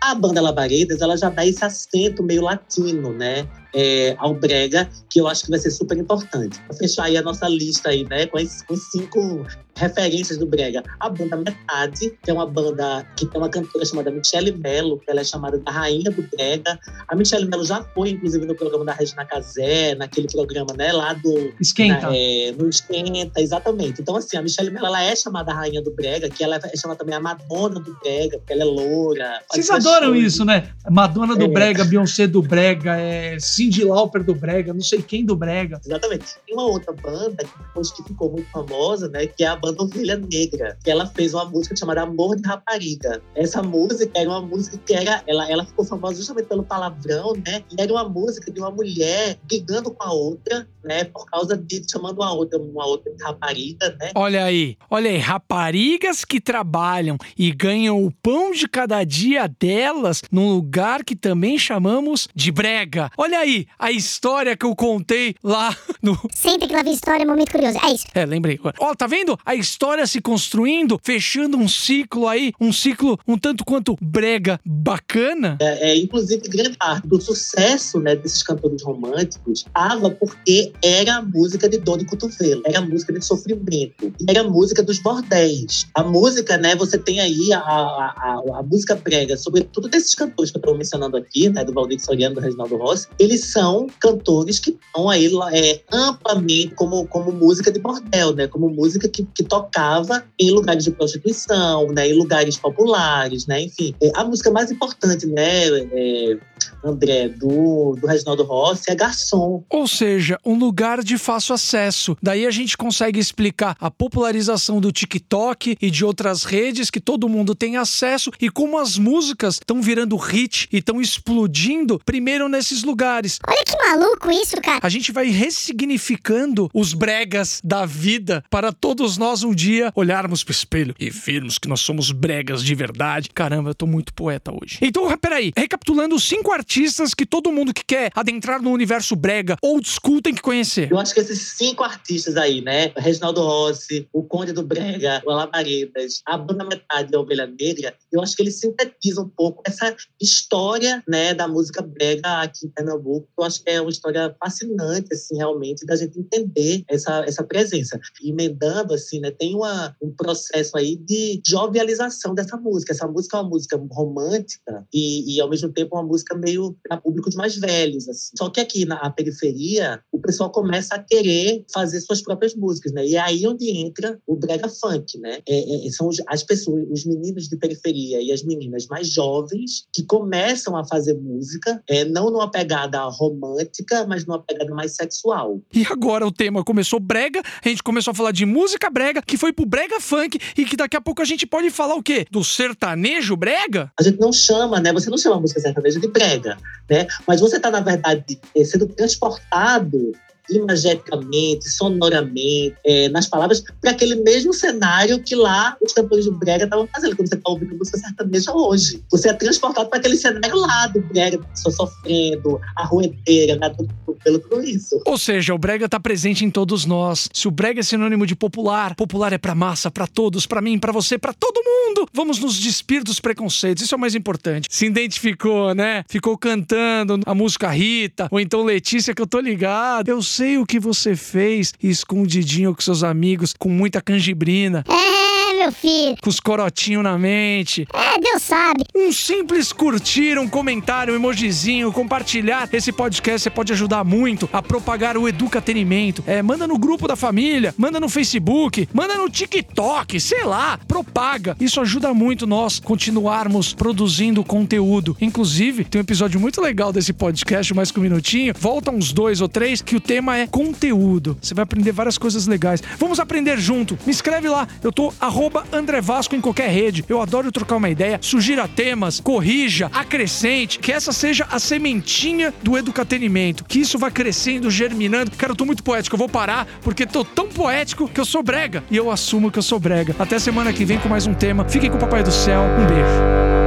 A 0.00 0.14
banda 0.14 0.40
Labaredas, 0.40 1.00
ela 1.00 1.16
já 1.16 1.30
dá 1.30 1.46
esse 1.46 1.64
acento 1.64 2.22
meio 2.22 2.42
latino, 2.42 3.12
né? 3.12 3.48
É, 3.74 4.14
ao 4.18 4.34
brega, 4.34 4.88
que 5.10 5.20
eu 5.20 5.26
acho 5.26 5.44
que 5.44 5.50
vai 5.50 5.58
ser 5.58 5.70
super 5.70 5.98
importante. 5.98 6.60
Vou 6.68 6.76
fechar 6.76 7.04
aí 7.04 7.16
a 7.16 7.22
nossa 7.22 7.48
lista 7.48 7.90
aí, 7.90 8.04
né, 8.04 8.26
com, 8.26 8.38
esses, 8.38 8.62
com 8.62 8.76
cinco 8.76 9.46
referências 9.76 10.38
do 10.38 10.46
brega. 10.46 10.82
A 11.00 11.08
banda 11.08 11.36
Metade, 11.36 12.16
que 12.22 12.30
é 12.30 12.32
uma 12.32 12.46
banda 12.46 13.04
que 13.16 13.26
tem 13.26 13.40
uma 13.40 13.48
cantora 13.48 13.84
chamada 13.84 14.10
Michelle 14.10 14.52
Mello, 14.52 15.00
que 15.00 15.10
ela 15.10 15.20
é 15.20 15.24
chamada 15.24 15.58
da 15.58 15.70
rainha 15.70 16.10
do 16.10 16.22
brega. 16.22 16.78
A 17.08 17.16
Michelle 17.16 17.46
Mello 17.46 17.64
já 17.64 17.82
foi, 17.94 18.10
inclusive, 18.10 18.46
no 18.46 18.54
programa 18.54 18.84
da 18.84 18.92
Regina 18.92 19.24
Casé, 19.24 19.94
naquele 19.96 20.28
programa, 20.28 20.72
né, 20.76 20.92
lá 20.92 21.12
do... 21.14 21.52
Esquenta. 21.60 22.08
Na, 22.08 22.16
é, 22.16 22.52
no 22.56 22.68
Esquenta, 22.68 23.40
exatamente. 23.40 24.00
Então, 24.00 24.16
assim, 24.16 24.36
a 24.36 24.42
Michelle 24.42 24.70
Mello, 24.70 24.86
ela 24.86 25.02
é 25.02 25.16
chamada 25.16 25.52
rainha 25.52 25.82
do 25.82 25.90
brega, 25.90 26.30
que 26.30 26.44
ela 26.44 26.56
é 26.56 26.76
chamada 26.76 26.98
também 26.98 27.16
a 27.16 27.20
Madonna 27.20 27.80
do 27.80 27.98
brega, 28.00 28.38
porque 28.38 28.52
ela 28.52 28.62
é 28.62 28.66
loura. 28.66 29.40
Vocês 29.50 29.68
adoram 29.70 30.14
isso, 30.14 30.44
né? 30.44 30.70
Madonna 30.88 31.34
do 31.34 31.44
é. 31.44 31.48
brega, 31.48 31.84
Beyoncé 31.84 32.26
do 32.26 32.42
brega, 32.42 32.96
é... 32.96 33.38
Cindy 33.64 33.84
Lauper 33.84 34.22
do 34.22 34.34
Brega, 34.34 34.74
não 34.74 34.82
sei 34.82 35.00
quem 35.00 35.24
do 35.24 35.34
Brega. 35.34 35.80
Exatamente. 35.84 36.24
Tem 36.46 36.54
uma 36.54 36.66
outra 36.66 36.92
banda 36.92 37.44
que 37.44 37.58
depois 37.58 37.90
que 37.90 38.02
ficou 38.02 38.30
muito 38.30 38.50
famosa, 38.50 39.08
né? 39.08 39.26
Que 39.26 39.44
é 39.44 39.46
a 39.46 39.56
banda 39.56 39.82
Ovelha 39.82 40.16
Negra. 40.16 40.76
Que 40.84 40.90
ela 40.90 41.06
fez 41.06 41.32
uma 41.32 41.46
música 41.46 41.74
chamada 41.74 42.02
Amor 42.02 42.36
de 42.36 42.46
Rapariga. 42.46 43.22
Essa 43.34 43.62
música 43.62 44.10
era 44.14 44.28
uma 44.28 44.42
música 44.42 44.76
que 44.84 44.92
era. 44.92 45.22
Ela, 45.26 45.50
ela 45.50 45.64
ficou 45.64 45.84
famosa 45.84 46.16
justamente 46.16 46.46
pelo 46.46 46.62
palavrão, 46.62 47.32
né? 47.46 47.62
E 47.70 47.80
era 47.80 47.90
uma 47.90 48.06
música 48.06 48.50
de 48.50 48.60
uma 48.60 48.70
mulher 48.70 49.38
brigando 49.44 49.90
com 49.90 50.02
a 50.02 50.12
outra, 50.12 50.68
né? 50.84 51.04
Por 51.04 51.24
causa 51.26 51.56
de 51.56 51.82
chamando 51.90 52.18
uma 52.18 52.32
outra, 52.34 52.58
uma 52.58 52.86
outra 52.86 53.12
de 53.14 53.22
rapariga, 53.22 53.96
né? 53.98 54.10
Olha 54.14 54.44
aí, 54.44 54.76
olha 54.90 55.10
aí, 55.10 55.18
raparigas 55.18 56.24
que 56.24 56.40
trabalham 56.40 57.16
e 57.38 57.50
ganham 57.50 58.04
o 58.04 58.10
pão 58.10 58.52
de 58.52 58.68
cada 58.68 59.02
dia 59.04 59.48
delas 59.48 60.22
num 60.30 60.52
lugar 60.52 61.04
que 61.04 61.16
também 61.16 61.58
chamamos 61.58 62.28
de 62.34 62.52
brega. 62.52 63.10
Olha 63.16 63.38
aí, 63.38 63.53
a 63.78 63.90
história 63.90 64.56
que 64.56 64.66
eu 64.66 64.74
contei 64.74 65.34
lá 65.42 65.76
no. 66.02 66.18
Sempre 66.34 66.66
que 66.68 66.74
lá 66.74 66.82
vi 66.82 66.92
história 66.92 67.22
é 67.22 67.26
um 67.26 67.30
momento 67.30 67.52
curioso. 67.52 67.78
É 67.84 67.92
isso. 67.92 68.06
É, 68.14 68.24
lembrei. 68.24 68.58
Ó, 68.78 68.94
tá 68.94 69.06
vendo? 69.06 69.38
A 69.44 69.54
história 69.54 70.06
se 70.06 70.20
construindo, 70.20 71.00
fechando 71.02 71.56
um 71.56 71.68
ciclo 71.68 72.28
aí, 72.28 72.52
um 72.60 72.72
ciclo 72.72 73.18
um 73.26 73.38
tanto 73.38 73.64
quanto 73.64 73.96
brega 74.00 74.60
bacana. 74.64 75.58
É, 75.60 75.90
é 75.90 75.96
inclusive, 75.96 76.42
grande 76.48 76.76
parte 76.76 77.06
do 77.06 77.20
sucesso 77.20 78.00
né, 78.00 78.16
desses 78.16 78.42
cantores 78.42 78.82
românticos 78.82 79.60
estava 79.60 80.10
porque 80.10 80.72
era 80.82 81.16
a 81.16 81.22
música 81.22 81.68
de 81.68 81.78
dor 81.78 81.98
de 81.98 82.04
cotovelo, 82.04 82.62
era 82.64 82.78
a 82.78 82.82
música 82.82 83.12
de 83.12 83.24
sofrimento, 83.24 84.12
era 84.28 84.40
a 84.40 84.44
música 84.44 84.82
dos 84.82 84.98
bordéis. 84.98 85.86
A 85.94 86.02
música, 86.02 86.56
né, 86.56 86.74
você 86.76 86.98
tem 86.98 87.20
aí 87.20 87.52
a, 87.52 87.58
a, 87.58 88.14
a, 88.16 88.58
a 88.58 88.62
música 88.62 88.94
brega, 88.94 89.36
sobretudo 89.36 89.88
desses 89.88 90.14
cantores 90.14 90.50
que 90.50 90.56
eu 90.56 90.60
estou 90.60 90.76
mencionando 90.76 91.16
aqui, 91.16 91.48
né, 91.48 91.64
do 91.64 91.72
Valdir 91.72 92.00
Soriano, 92.00 92.34
do 92.34 92.40
Reginaldo 92.40 92.76
Rossi, 92.76 93.08
eles 93.18 93.43
são 93.44 93.86
cantores 94.00 94.58
que 94.58 94.70
estão 94.70 95.08
aí 95.08 95.30
é, 95.52 95.80
amplamente 95.92 96.74
como, 96.74 97.06
como 97.06 97.32
música 97.32 97.70
de 97.70 97.78
bordel, 97.78 98.34
né? 98.34 98.46
Como 98.46 98.68
música 98.68 99.08
que, 99.08 99.24
que 99.34 99.44
tocava 99.44 100.24
em 100.38 100.50
lugares 100.50 100.84
de 100.84 100.90
prostituição, 100.90 101.88
né? 101.92 102.08
Em 102.08 102.14
lugares 102.14 102.56
populares, 102.56 103.46
né? 103.46 103.62
Enfim, 103.62 103.94
é, 104.02 104.10
a 104.14 104.24
música 104.24 104.50
mais 104.50 104.70
importante, 104.70 105.26
né? 105.26 105.68
É, 105.92 106.38
André, 106.84 107.28
do, 107.28 107.96
do 107.98 108.06
Reginaldo 108.06 108.44
Rossi 108.44 108.90
é 108.90 108.94
garçom. 108.94 109.64
Ou 109.70 109.88
seja, 109.88 110.38
um 110.44 110.58
lugar 110.58 111.02
de 111.02 111.16
fácil 111.16 111.54
acesso. 111.54 112.16
Daí 112.22 112.46
a 112.46 112.50
gente 112.50 112.76
consegue 112.76 113.18
explicar 113.18 113.74
a 113.80 113.90
popularização 113.90 114.80
do 114.80 114.92
TikTok 114.92 115.76
e 115.80 115.90
de 115.90 116.04
outras 116.04 116.44
redes 116.44 116.90
que 116.90 117.00
todo 117.00 117.28
mundo 117.28 117.54
tem 117.54 117.78
acesso 117.78 118.30
e 118.40 118.50
como 118.50 118.78
as 118.78 118.98
músicas 118.98 119.54
estão 119.54 119.80
virando 119.80 120.16
hit 120.16 120.68
e 120.70 120.78
estão 120.78 121.00
explodindo 121.00 121.98
primeiro 122.04 122.48
nesses 122.48 122.82
lugares. 122.82 123.38
Olha 123.48 123.64
que 123.64 123.76
maluco 123.76 124.30
isso, 124.30 124.60
cara. 124.60 124.80
A 124.82 124.88
gente 124.88 125.10
vai 125.10 125.28
ressignificando 125.28 126.70
os 126.74 126.92
bregas 126.92 127.60
da 127.64 127.86
vida 127.86 128.44
para 128.50 128.72
todos 128.72 129.16
nós 129.16 129.42
um 129.42 129.54
dia 129.54 129.90
olharmos 129.94 130.44
pro 130.44 130.52
espelho 130.52 130.94
e 131.00 131.08
vermos 131.08 131.58
que 131.58 131.68
nós 131.68 131.80
somos 131.80 132.12
bregas 132.12 132.62
de 132.62 132.74
verdade. 132.74 133.30
Caramba, 133.32 133.70
eu 133.70 133.74
tô 133.74 133.86
muito 133.86 134.12
poeta 134.12 134.52
hoje. 134.52 134.78
Então, 134.82 135.04
peraí, 135.16 135.52
recapitulando 135.56 136.14
os 136.14 136.24
cinco 136.24 136.52
artistas 136.52 136.73
artistas 136.74 137.14
que 137.14 137.24
todo 137.24 137.52
mundo 137.52 137.72
que 137.72 137.84
quer 137.84 138.10
adentrar 138.16 138.60
no 138.60 138.72
universo 138.72 139.14
brega 139.14 139.56
old 139.62 139.88
school 139.88 140.20
tem 140.20 140.34
que 140.34 140.42
conhecer? 140.42 140.90
Eu 140.90 140.98
acho 140.98 141.14
que 141.14 141.20
esses 141.20 141.40
cinco 141.56 141.84
artistas 141.84 142.36
aí, 142.36 142.60
né? 142.60 142.92
Reginaldo 142.96 143.42
Rossi, 143.42 144.08
o 144.12 144.24
Conde 144.24 144.52
do 144.52 144.64
Brega, 144.64 145.22
o 145.24 145.30
Alabaredas, 145.30 146.20
a 146.26 146.36
banda 146.36 146.64
Metade 146.64 147.12
da 147.12 147.20
Ovelha 147.20 147.46
Negra, 147.46 147.94
eu 148.10 148.20
acho 148.20 148.34
que 148.34 148.42
eles 148.42 148.58
sintetizam 148.58 149.24
um 149.24 149.28
pouco 149.28 149.62
essa 149.64 149.94
história, 150.20 151.00
né, 151.06 151.32
da 151.32 151.46
música 151.46 151.80
brega 151.80 152.42
aqui 152.42 152.66
em 152.66 152.70
Pernambuco. 152.70 153.28
Eu 153.38 153.44
acho 153.44 153.62
que 153.62 153.70
é 153.70 153.80
uma 153.80 153.90
história 153.90 154.34
fascinante, 154.42 155.12
assim, 155.12 155.36
realmente, 155.36 155.86
da 155.86 155.94
gente 155.94 156.18
entender 156.18 156.82
essa, 156.88 157.24
essa 157.24 157.44
presença. 157.44 158.00
Emendando, 158.20 158.94
assim, 158.94 159.20
né, 159.20 159.30
tem 159.30 159.54
uma, 159.54 159.94
um 160.02 160.10
processo 160.10 160.76
aí 160.76 160.96
de 160.96 161.40
jovialização 161.46 162.34
dessa 162.34 162.56
música. 162.56 162.92
Essa 162.92 163.06
música 163.06 163.36
é 163.36 163.40
uma 163.40 163.48
música 163.48 163.80
romântica 163.92 164.84
e, 164.92 165.36
e 165.36 165.40
ao 165.40 165.48
mesmo 165.48 165.70
tempo, 165.70 165.94
uma 165.94 166.02
música 166.02 166.36
meio 166.36 166.53
meio 166.54 166.76
para 166.82 166.96
públicos 166.96 167.34
mais 167.34 167.56
velhos. 167.56 168.08
Assim. 168.08 168.30
Só 168.36 168.48
que 168.48 168.60
aqui 168.60 168.84
na 168.84 169.10
periferia, 169.10 170.00
o 170.12 170.20
pessoal 170.20 170.50
começa 170.50 170.94
a 170.94 170.98
querer 170.98 171.64
fazer 171.72 172.00
suas 172.00 172.22
próprias 172.22 172.54
músicas, 172.54 172.92
né? 172.92 173.06
E 173.06 173.16
é 173.16 173.20
aí 173.20 173.46
onde 173.46 173.70
entra 173.70 174.18
o 174.26 174.36
brega 174.36 174.68
funk, 174.68 175.18
né? 175.18 175.40
É, 175.48 175.86
é, 175.86 175.90
são 175.90 176.08
as 176.28 176.42
pessoas, 176.42 176.84
os 176.90 177.04
meninos 177.04 177.48
de 177.48 177.56
periferia 177.56 178.22
e 178.22 178.32
as 178.32 178.42
meninas 178.42 178.86
mais 178.86 179.08
jovens 179.08 179.86
que 179.92 180.04
começam 180.04 180.76
a 180.76 180.84
fazer 180.84 181.14
música, 181.14 181.82
é, 181.88 182.04
não 182.04 182.30
numa 182.30 182.50
pegada 182.50 183.02
romântica, 183.04 184.06
mas 184.06 184.24
numa 184.26 184.42
pegada 184.42 184.72
mais 184.74 184.94
sexual. 184.94 185.60
E 185.72 185.84
agora 185.90 186.26
o 186.26 186.32
tema 186.32 186.64
começou 186.64 187.00
brega, 187.00 187.42
a 187.64 187.68
gente 187.68 187.82
começou 187.82 188.12
a 188.12 188.14
falar 188.14 188.32
de 188.32 188.46
música 188.46 188.88
brega, 188.90 189.22
que 189.22 189.36
foi 189.36 189.52
pro 189.52 189.66
brega 189.66 190.00
funk 190.00 190.38
e 190.56 190.64
que 190.64 190.76
daqui 190.76 190.96
a 190.96 191.00
pouco 191.00 191.22
a 191.22 191.24
gente 191.24 191.46
pode 191.46 191.70
falar 191.70 191.94
o 191.94 192.02
quê? 192.02 192.26
Do 192.30 192.44
sertanejo 192.44 193.36
brega? 193.36 193.90
A 193.98 194.02
gente 194.02 194.20
não 194.20 194.32
chama, 194.32 194.80
né? 194.80 194.92
Você 194.92 195.10
não 195.10 195.18
chama 195.18 195.36
a 195.36 195.40
música 195.40 195.60
sertaneja 195.60 195.98
de 195.98 196.08
brega, 196.08 196.43
né? 196.44 197.06
Mas 197.26 197.40
você 197.40 197.58
tá, 197.58 197.70
na 197.70 197.80
verdade, 197.80 198.38
sendo 198.64 198.86
transportado 198.86 200.12
imageticamente, 200.50 201.68
sonoramente, 201.68 202.74
é, 202.84 203.08
nas 203.08 203.26
palavras, 203.26 203.62
para 203.80 203.90
aquele 203.90 204.16
mesmo 204.16 204.52
cenário 204.52 205.22
que 205.22 205.34
lá 205.34 205.76
os 205.80 205.92
cantores 205.92 206.26
do 206.26 206.32
Brega 206.32 206.64
estavam 206.64 206.88
fazendo, 206.94 207.16
quando 207.16 207.28
você 207.28 207.34
está 207.36 207.50
ouvindo 207.50 207.76
música 207.76 207.98
sertaneja 207.98 208.52
hoje. 208.52 209.02
Você 209.10 209.28
é 209.28 209.32
transportado 209.32 209.88
para 209.88 209.98
aquele 209.98 210.16
cenário 210.16 210.56
lá 210.56 210.86
do 210.88 211.00
Brega, 211.00 211.38
pessoa 211.38 211.74
sofrendo, 211.74 212.60
a 212.76 212.84
ruedeira, 212.84 213.56
né, 213.56 213.74
pelo 214.22 214.38
tudo 214.38 214.62
isso. 214.62 215.00
Ou 215.04 215.18
seja, 215.18 215.54
o 215.54 215.58
Brega 215.58 215.86
está 215.86 215.98
presente 215.98 216.44
em 216.44 216.50
todos 216.50 216.84
nós. 216.84 217.28
Se 217.32 217.48
o 217.48 217.50
Brega 217.50 217.80
é 217.80 217.82
sinônimo 217.82 218.26
de 218.26 218.36
popular, 218.36 218.94
popular 218.94 219.32
é 219.32 219.38
para 219.38 219.54
massa, 219.54 219.90
para 219.90 220.06
todos, 220.06 220.46
para 220.46 220.60
mim, 220.60 220.78
para 220.78 220.92
você, 220.92 221.18
para 221.18 221.32
todo 221.32 221.62
mundo. 221.62 222.08
Vamos 222.12 222.38
nos 222.38 222.58
despir 222.58 223.02
dos 223.02 223.20
preconceitos, 223.20 223.84
isso 223.84 223.94
é 223.94 223.96
o 223.96 224.00
mais 224.00 224.14
importante. 224.14 224.68
Se 224.70 224.86
identificou, 224.86 225.74
né? 225.74 226.04
Ficou 226.08 226.36
cantando 226.36 227.20
a 227.24 227.34
música 227.34 227.70
Rita, 227.70 228.28
ou 228.30 228.40
então 228.40 228.62
Letícia, 228.62 229.14
que 229.14 229.22
eu 229.22 229.26
tô 229.26 229.40
ligado. 229.40 230.08
Eu 230.08 230.22
sei 230.34 230.58
o 230.58 230.66
que 230.66 230.80
você 230.80 231.14
fez 231.14 231.72
escondidinho 231.80 232.74
com 232.74 232.80
seus 232.80 233.04
amigos, 233.04 233.54
com 233.56 233.68
muita 233.68 234.00
canjibrina. 234.00 234.84
Meu 235.56 235.70
filho. 235.72 236.16
Com 236.20 236.30
os 236.30 236.40
corotinhos 236.40 237.02
na 237.02 237.16
mente. 237.16 237.86
É, 237.92 238.20
Deus 238.20 238.42
sabe. 238.42 238.84
Um 238.94 239.12
simples 239.12 239.72
curtir, 239.72 240.38
um 240.38 240.48
comentário, 240.48 241.12
um 241.12 241.16
emojizinho, 241.16 241.92
compartilhar 241.92 242.68
esse 242.72 242.92
podcast, 242.92 243.42
você 243.42 243.50
pode 243.50 243.72
ajudar 243.72 244.04
muito 244.04 244.48
a 244.52 244.60
propagar 244.60 245.16
o 245.16 245.28
educatenimento. 245.28 246.24
É, 246.26 246.42
manda 246.42 246.66
no 246.66 246.78
grupo 246.78 247.06
da 247.06 247.16
família, 247.16 247.74
manda 247.78 248.00
no 248.00 248.08
Facebook, 248.08 248.88
manda 248.92 249.14
no 249.14 249.30
TikTok, 249.30 250.18
sei 250.20 250.44
lá, 250.44 250.78
propaga. 250.88 251.56
Isso 251.60 251.80
ajuda 251.80 252.12
muito 252.12 252.46
nós 252.46 252.80
continuarmos 252.80 253.72
produzindo 253.72 254.44
conteúdo. 254.44 255.16
Inclusive, 255.20 255.84
tem 255.84 256.00
um 256.00 256.04
episódio 256.04 256.40
muito 256.40 256.60
legal 256.60 256.92
desse 256.92 257.12
podcast, 257.12 257.72
mais 257.74 257.90
que 257.90 257.98
um 257.98 258.02
minutinho. 258.02 258.54
Volta 258.58 258.90
uns 258.90 259.12
dois 259.12 259.40
ou 259.40 259.48
três, 259.48 259.80
que 259.80 259.96
o 259.96 260.00
tema 260.00 260.36
é 260.36 260.46
conteúdo. 260.46 261.38
Você 261.40 261.54
vai 261.54 261.62
aprender 261.62 261.92
várias 261.92 262.18
coisas 262.18 262.46
legais. 262.46 262.82
Vamos 262.98 263.20
aprender 263.20 263.58
junto. 263.58 263.98
Me 264.04 264.12
escreve 264.12 264.48
lá. 264.48 264.66
Eu 264.82 264.92
tô 264.92 265.12
arroba 265.44 265.64
André 265.72 266.00
Vasco 266.00 266.34
em 266.34 266.40
qualquer 266.40 266.70
rede. 266.70 267.04
Eu 267.08 267.20
adoro 267.20 267.52
trocar 267.52 267.76
uma 267.76 267.90
ideia. 267.90 268.18
Sugira 268.20 268.66
temas, 268.66 269.20
corrija, 269.20 269.90
acrescente. 269.92 270.78
Que 270.78 270.92
essa 270.92 271.12
seja 271.12 271.46
a 271.50 271.58
sementinha 271.58 272.52
do 272.62 272.78
educatenimento. 272.78 273.64
Que 273.64 273.80
isso 273.80 273.98
vá 273.98 274.10
crescendo, 274.10 274.70
germinando. 274.70 275.30
Cara, 275.32 275.52
eu 275.52 275.56
tô 275.56 275.66
muito 275.66 275.82
poético. 275.82 276.14
Eu 276.14 276.18
vou 276.18 276.28
parar 276.28 276.66
porque 276.80 277.06
tô 277.06 277.24
tão 277.24 277.48
poético 277.48 278.08
que 278.08 278.20
eu 278.20 278.24
sou 278.24 278.42
brega. 278.42 278.82
E 278.90 278.96
eu 278.96 279.10
assumo 279.10 279.50
que 279.50 279.58
eu 279.58 279.62
sou 279.62 279.78
brega. 279.78 280.16
Até 280.18 280.38
semana 280.38 280.72
que 280.72 280.84
vem 280.84 280.98
com 280.98 281.08
mais 281.08 281.26
um 281.26 281.34
tema. 281.34 281.64
Fiquem 281.68 281.90
com 281.90 281.96
o 281.96 282.00
Papai 282.00 282.22
do 282.22 282.32
Céu. 282.32 282.62
Um 282.62 282.86
beijo. 282.86 283.63